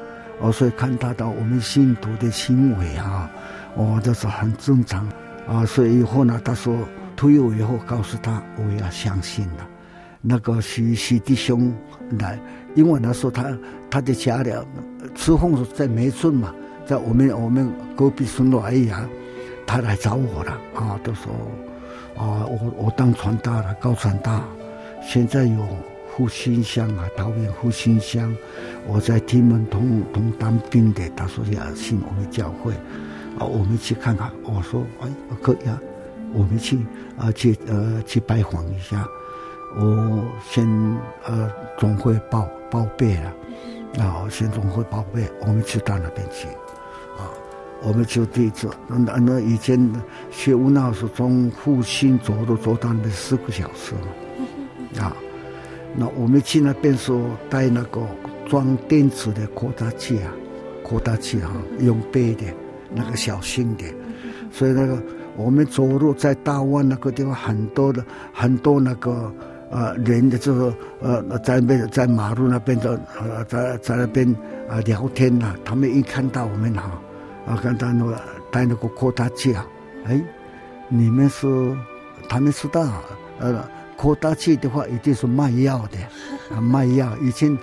[0.41, 3.31] 哦，所以看他到我们信徒的行为啊，
[3.75, 5.07] 哦，这是很正常
[5.47, 5.65] 啊。
[5.67, 6.77] 所以以后呢，他说
[7.15, 9.69] 退伍以后告诉他，我要相信了。
[10.21, 11.75] 那个许许弟兄
[12.19, 12.39] 来，
[12.75, 13.59] 因为那时候他
[13.91, 14.53] 他的家里
[15.15, 16.55] 慈凤是在梅村嘛，
[16.87, 19.07] 在我们我们隔壁村落而已啊，
[19.67, 21.33] 他来找我了啊，都说。
[22.17, 24.43] 啊，我我当传道了，高传道，
[25.03, 25.67] 现在有
[26.15, 28.35] 复兴乡啊，桃园复兴乡，
[28.87, 32.73] 我在金门同同当兵的，他说要信我们教会，
[33.39, 35.09] 啊，我们去看看，我说哎，
[35.43, 35.81] 可以啊，
[36.33, 36.79] 我们去
[37.19, 39.07] 啊去呃去拜访一下，
[39.77, 40.67] 我先
[41.25, 46.47] 呃总会报报备了，啊，先总会报备，我们去到那边去。
[47.85, 49.93] 我们就对着那那以前
[50.31, 53.93] 学武那是从复兴走路走到那四个小时，
[55.01, 55.17] 啊，
[55.97, 57.21] 那我们去那边时候
[57.51, 58.01] 带那个
[58.49, 60.33] 装电池的扩大器啊，
[60.85, 62.45] 扩大器哈、啊，用背的，
[62.95, 63.93] 那个小心点，
[64.53, 65.03] 所以那个
[65.37, 69.33] 我们走路在大湾那个地方很多的很多那个
[69.71, 74.33] 呃人的这个呃在那边在马路那边的呃在在那边
[74.69, 76.83] 啊聊天呐、他们一看到我们哈。
[76.83, 77.03] 啊，
[77.47, 78.21] 刚才那个
[78.51, 79.67] 带那个扩大器啊，
[80.07, 80.21] 哎，
[80.89, 81.77] 你们是
[82.29, 82.87] 他们知道，
[83.39, 85.99] 呃，扩大器的话一定是卖药的，
[86.55, 87.57] 啊，卖药以前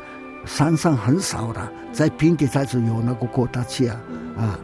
[0.45, 3.99] 山上很少的，在平地才是有那个扩大器啊，
[4.37, 4.59] 啊，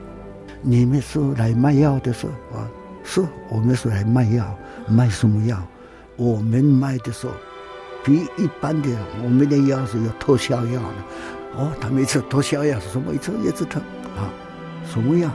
[0.61, 2.67] 你们是来卖药的是啊，
[3.03, 4.55] 是我们是来卖药，
[4.87, 5.61] 卖什么药？
[6.17, 7.33] 我们卖的时候
[8.03, 8.89] 比一般的
[9.23, 13.13] 我们的药是有特效药的，哦，他们一吃特效药是什么？
[13.13, 14.04] 一吃也是特啊。
[14.87, 15.29] 什么药？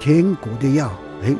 [0.00, 0.90] 天国的药，
[1.22, 1.30] 哎，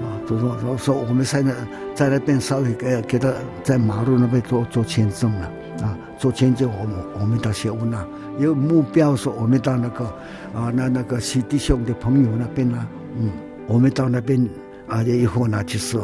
[0.00, 1.52] 啊，就说说说我们在那
[1.94, 3.30] 在那边稍微给给他
[3.62, 5.46] 在马路那边做做签证了，
[5.82, 8.02] 啊，做签证我们我们到学武那，
[8.38, 10.06] 有目标说我们到那个
[10.54, 12.86] 啊那那个许弟兄的朋友那边呢，
[13.18, 13.30] 嗯，
[13.66, 14.48] 我们到那边
[14.88, 15.98] 啊以后呢就是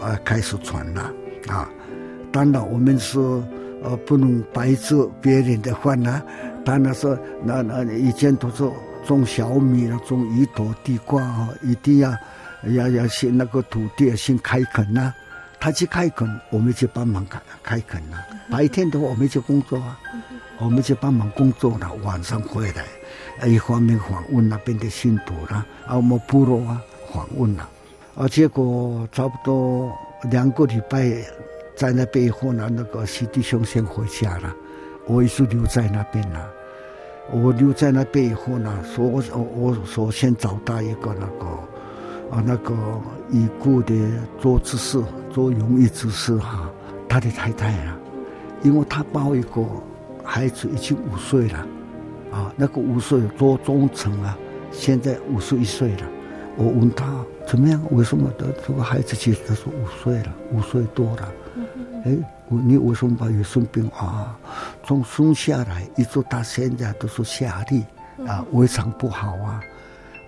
[0.00, 1.12] 啊开始传了，
[1.48, 1.68] 啊，
[2.32, 3.18] 当然我们是
[3.82, 6.22] 呃不能白吃别人的饭呐、啊。
[6.64, 8.64] 当然说那那以前都是
[9.06, 12.16] 种小米啊，种一朵地瓜啊，一定要
[12.64, 15.12] 要要先那个土地先开垦呐。
[15.60, 18.18] 他去开垦，我们去帮忙开开垦呐。
[18.50, 19.98] 白天的话，我们去工作啊，
[20.58, 21.90] 我们去帮忙工作了。
[22.02, 26.82] 晚上回来，一方面访问那边的信徒啦，啊，我们部落啊
[27.14, 27.66] 访问了，
[28.14, 29.90] 啊，结果差不多
[30.30, 31.10] 两个礼拜
[31.74, 34.54] 在那边以后呢，那个西弟兄先回家了，
[35.06, 36.46] 我也是留在那边了。
[37.32, 39.22] 我留在那边以后呢，说我
[39.56, 41.46] 我首先找到一个那个
[42.30, 42.74] 啊那个
[43.30, 43.94] 已故的
[44.40, 45.02] 周执事。
[45.32, 46.70] 做荣誉执事哈，
[47.08, 47.98] 他的太太啊，
[48.62, 49.66] 因为他抱一个
[50.22, 51.66] 孩子已经五岁了，
[52.30, 54.38] 啊，那个五岁做中层啊，
[54.70, 56.02] 现在五十一岁了。
[56.56, 57.82] 我问他怎么样？
[57.90, 61.32] 为什么的这个孩子其实他说五岁了，五岁多了。
[62.04, 64.36] 哎，我你为什么把有生病啊？
[64.84, 67.82] 从生下来一直到现在都是下痢
[68.26, 69.60] 啊，胃肠不好啊，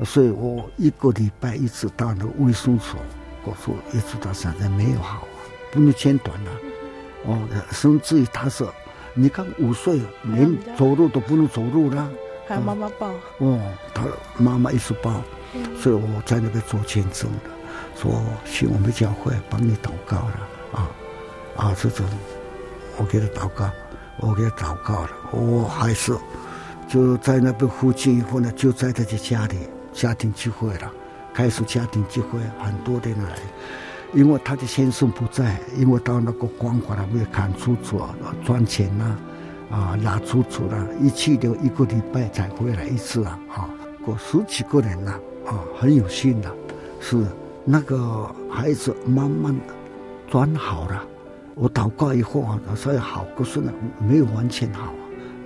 [0.05, 2.99] 所以我一个礼拜一直到那个卫生所。
[3.45, 5.29] 我说一直到现在没有好啊，
[5.71, 6.51] 不能间断了。
[7.27, 7.39] 哦，
[7.71, 8.75] 甚至于他说，
[9.15, 12.11] 你看五岁连走路都不能走路了，
[12.49, 13.13] 还有妈妈抱。
[13.39, 13.61] 哦，
[13.95, 14.05] 他
[14.37, 15.23] 妈妈一直抱，
[15.79, 17.51] 所以我在那边做见证的，
[17.95, 20.91] 说请我们教会帮你祷告了啊
[21.57, 22.07] 啊，这种
[22.97, 23.71] 我给他祷告，
[24.21, 26.17] 我给他祷告了，我还是
[26.89, 29.57] 就在那边附近以后呢，就在他的家里
[29.93, 30.93] 家庭聚会了。
[31.35, 33.37] 开始家庭聚会，很多人来，
[34.15, 38.01] 因为他的先生不在，因为到那个光华那边看出租
[38.43, 39.19] 赚钱呐，
[39.71, 43.69] 啊拿出租了，一去就一个礼拜才回来一次啊，啊，
[44.03, 45.13] 过十几个人呐，
[45.45, 46.51] 啊，很有幸的，
[47.01, 47.23] 是
[47.67, 49.55] 那个孩子慢慢
[50.31, 51.05] 转好了，
[51.59, 54.93] 我祷告以后啊，他说好，可是呢没有完全好，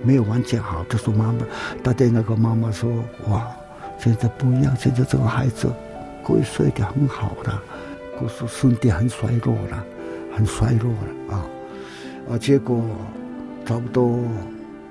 [0.03, 1.39] 没有完全好，就说妈妈，
[1.81, 2.91] 他对那个妈妈说
[3.29, 3.47] 哇。
[3.97, 5.71] 现在不一样，现在这个孩子
[6.25, 7.61] 可以睡得很好了，
[8.19, 9.85] 可是身体很衰弱了，
[10.35, 11.45] 很衰弱了啊！
[12.31, 12.83] 啊，结果
[13.63, 14.17] 差不多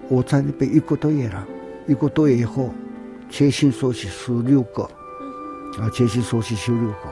[0.09, 1.45] 我在那边一个多月了，
[1.89, 2.73] 一个多月以后，
[3.29, 4.85] 接信说是十六个，
[5.81, 7.09] 啊，接信说是十六个，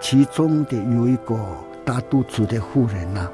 [0.00, 1.36] 其中的有一个
[1.84, 3.28] 大肚子的妇人呐，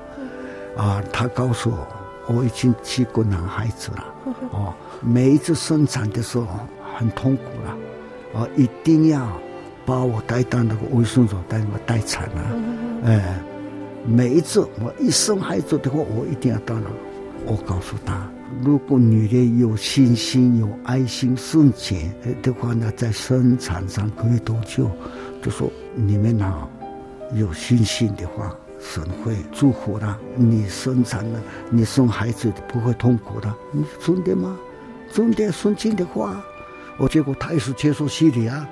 [1.13, 4.05] 她告诉我，我已经七个男孩子了，
[4.53, 6.47] 哦，每一次生产的时候
[6.97, 7.77] 很痛苦了。
[8.33, 9.27] 我一定要
[9.87, 12.43] 把我带到那个卫生所，带我待产了！
[13.07, 13.41] 哎，
[14.05, 16.87] 每一次我一生孩子的话，我一定要到那。
[17.47, 18.29] 我告诉他，
[18.65, 22.13] 如果女人有信心、有爱心、圣洁
[22.43, 24.91] 的话呢，在生产上可以多救。
[25.41, 26.67] 就说你们呐，
[27.35, 28.53] 有信心的话，
[28.93, 30.17] 神会祝福的。
[30.37, 33.53] 你生产了，你生孩子不会痛苦的。
[33.73, 34.57] 你真的吗？
[35.13, 36.41] 真的圣经的话。
[36.99, 38.67] 我结果他也是接受洗礼啊，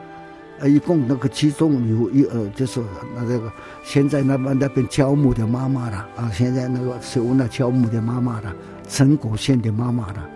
[0.60, 2.80] 呃，一共那个其中有一呃，就是
[3.14, 3.52] 那个
[3.82, 8.54] 现在那边那边教母的妈妈了啊，现在那个是我那教母的妈妈了，
[8.88, 10.26] 陈果县的妈妈了，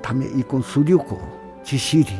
[0.00, 1.16] 他们一共十六个
[1.64, 2.12] 去洗礼，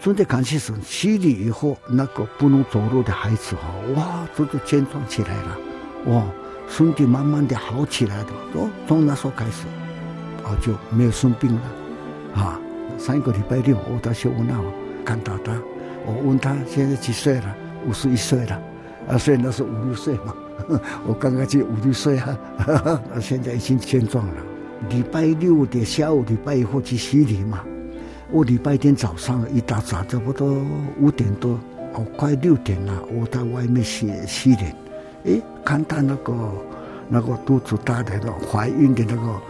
[0.00, 5.58] 真的感谢神，洗礼以后那个不能走路的孩子哈，哇，这就健壮起来了，
[6.06, 6.24] 哇，
[6.68, 9.66] 身体慢慢的好起来的，从从那时候开始，
[10.42, 11.60] 我，就没有生病了，
[12.34, 12.60] 啊。
[12.98, 14.54] 上一个礼拜六，我到学武那
[15.04, 15.52] 看到他，
[16.04, 17.56] 我问他现在几岁了？
[17.88, 18.62] 五十一岁了，
[19.08, 20.34] 啊，所以那是五六岁嘛。
[21.06, 22.38] 我刚刚就五六岁啊，
[23.20, 24.34] 现在已经健壮了。
[24.90, 27.60] 礼拜六的下午，礼拜一后去洗礼嘛。
[28.30, 30.62] 我礼拜天早上一大早，差不多
[31.00, 31.58] 五点多，
[31.94, 34.76] 哦，快六点了，我在外面洗洗脸，
[35.24, 36.34] 诶，看到那个
[37.08, 39.40] 那个肚子大的、那怀孕的那个。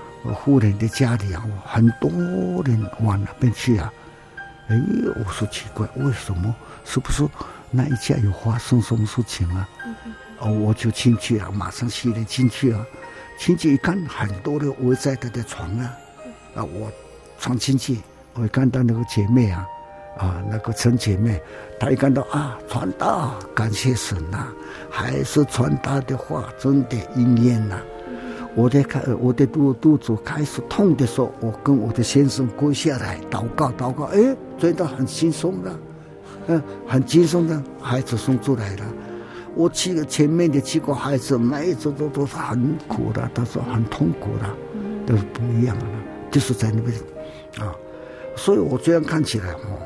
[0.45, 2.11] 妇人的家里啊，很多
[2.66, 3.91] 人往那边去啊。
[4.68, 4.79] 哎，
[5.16, 6.55] 我说奇怪，为什么？
[6.85, 7.27] 是不是
[7.71, 9.66] 那一家有发生什么事情啊？
[10.41, 12.85] 哦，我就进去了，马上洗脸进去啊。
[13.39, 15.91] 进去一看，很多人围在他的床啊。
[16.55, 16.93] 啊，我
[17.39, 17.99] 闯进去，
[18.35, 19.66] 我看到那个姐妹啊，
[20.17, 21.41] 啊，那个陈姐妹，
[21.79, 24.49] 她一看到啊，传道，感谢神呐、
[24.91, 27.79] 还是传道的话真的应验呐。
[28.55, 35.79] 我在开，我的肚肚子开始痛的时候，我跟我的先生跪下来祷告祷告，哎，觉得很轻松的，
[36.49, 38.83] 嗯，很轻松的，孩子生出来了。
[39.55, 44.51] 我七个前面的七个孩子，每一次都都是很苦的，都是很痛苦的，
[45.07, 45.85] 都是不一样的，
[46.31, 46.97] 就是在那边
[47.59, 47.73] 啊。
[48.37, 49.79] 所以我这样看起来，哦，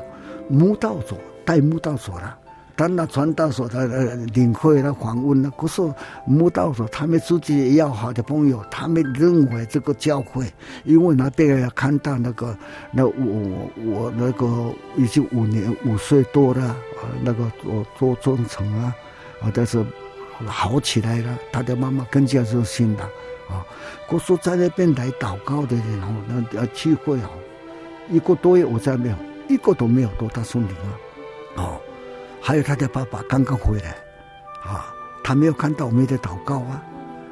[0.49, 2.37] 慕道者带慕道者了，
[2.75, 5.81] 当那传道所的领会了访问了，可是
[6.25, 10.45] 慕道所他们自己要好的朋友，他们认为这个教会，
[10.83, 12.57] 因为那边要看到那个
[12.91, 18.93] 那我我那个已经五年五岁多了啊，那个做做忠诚啊，
[19.41, 19.83] 啊，但是
[20.45, 23.03] 好起来了，他的妈妈更加热心了
[23.49, 23.65] 啊。
[24.09, 27.29] 可是在那边来祷告的人哦，那呃聚会哦，
[28.09, 29.15] 一个多月我在没有，
[29.47, 30.91] 一个都没有多大圣灵啊，
[31.57, 31.81] 哦。
[32.41, 33.89] 还有他的爸爸刚刚回来，
[34.63, 34.93] 啊，
[35.23, 36.83] 他没有看到我们的祷告啊，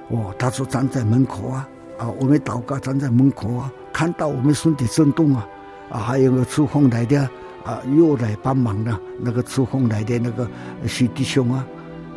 [0.07, 5.47] 哦，他说站在门口啊，啊，我们祷告站在门口啊，看到我们身体震动啊，
[5.91, 7.30] 啊，还有个出风来的
[7.64, 10.49] 啊，又来帮忙了，那个出风来的那个
[10.88, 11.68] 许弟兄啊，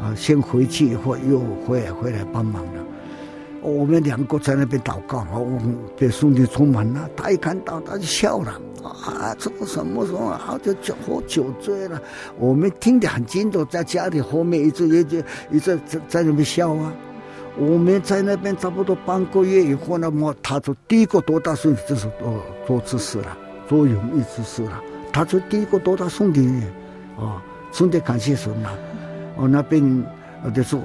[0.00, 2.82] 啊，先回去以后又回来回来帮忙了。
[3.60, 7.06] 我们两个在那边祷告，我们被兄弟充满了。
[7.14, 8.58] 他一看到，他就笑了。
[8.82, 12.00] 啊，这个什么时候好久酒喝酒醉了？
[12.38, 16.92] 我们听得很清楚，在家里后面一直一直一直在在那边笑啊。
[17.58, 23.36] 我们在那边差不多半个月以后，那么他就第一个多大圣灵就是做做姿势了，
[23.68, 24.80] 做容易姿势了。
[25.12, 26.62] 他就第一个多大圣灵，
[27.18, 28.70] 啊，送的感谢神了。
[29.36, 30.04] 我那边
[30.54, 30.76] 就是。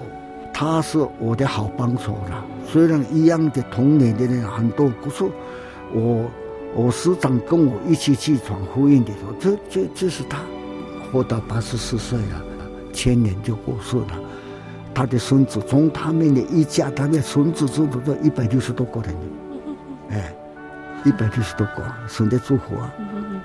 [0.54, 2.46] 他是我的好帮手了。
[2.68, 5.24] 虽然一样的童年的人很多，可是
[5.92, 6.30] 我
[6.74, 10.39] 我师长跟我一起去传福音的时候，这这这是他，
[11.11, 12.41] 活到八十四岁了，
[12.93, 14.19] 千年就过世了。
[14.93, 19.15] 他的孙子从他们的一家，他的孙子孙子都一百六十多个人，
[20.09, 20.34] 哎，
[21.03, 22.93] 一百六十多个，神的祝福啊，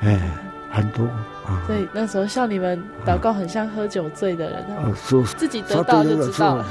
[0.00, 0.30] 哎，
[0.70, 1.04] 很多
[1.44, 1.62] 啊。
[1.66, 6.66] 所以那时候像你们祷告，很像喝酒醉的人，啊，说自己得到就知道了。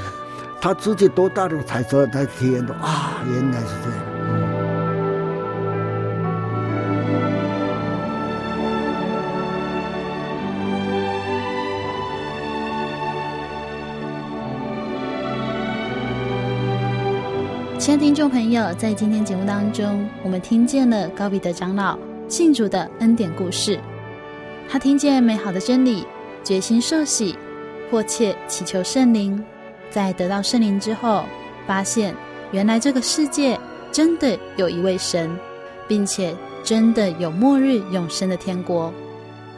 [0.60, 4.15] 他自己多大了才知道，才体验到啊，原来是这样。
[17.86, 23.78] 亲爱的听众朋友，在今天节目当中，我们听见了高彼得长老信主的恩典故事。
[24.68, 26.04] 他听见美好的真理，
[26.42, 27.38] 决心受洗，
[27.88, 29.40] 迫切祈求圣灵。
[29.88, 31.22] 在得到圣灵之后，
[31.64, 32.12] 发现
[32.50, 33.56] 原来这个世界
[33.92, 35.30] 真的有一位神，
[35.86, 36.34] 并且
[36.64, 38.92] 真的有末日永生的天国。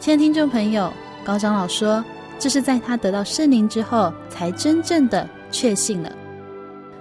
[0.00, 0.92] 亲爱的听众朋友，
[1.24, 2.04] 高长老说，
[2.38, 6.12] 这是在他得到圣灵之后，才真正的确信了。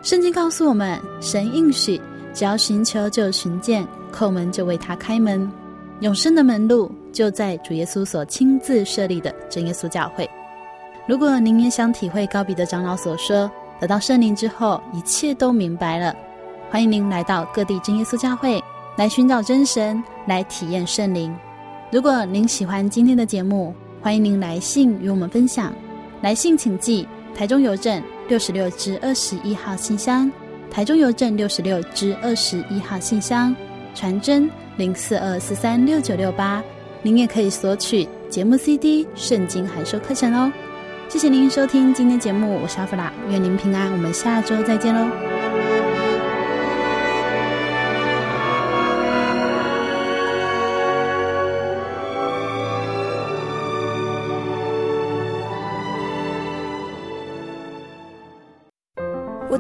[0.08, 2.00] 圣经告诉我们，神应许，
[2.34, 5.52] 只要寻求就寻见，叩门就为他开门。
[6.00, 10.26] 永生的门路就在主耶稣所亲自设立的真耶稣教会。
[11.10, 13.52] 如果您也想体会高彼得长老所说，
[13.82, 16.16] 得到圣灵之后一切都明白了，
[16.70, 18.64] 欢迎您来到各地真耶稣教会
[18.96, 21.36] 来寻找真神，来体验圣灵。
[21.92, 25.74] 如果您喜欢今天的节目，欢迎您来信与我们分享。
[26.22, 27.06] 来信请寄
[27.36, 30.32] 台中邮政六十六至二十一号信箱，
[30.70, 33.56] 台中邮政六十六至二十一号信箱，
[33.96, 36.64] 传真零四二四三六九六八。
[37.02, 40.52] 您也可以索取节目 CD、圣经函授课程哦。
[41.08, 45.37] 谢谢您收听今天节目，我是阿弗拉，愿您平安，我们下周再见喽。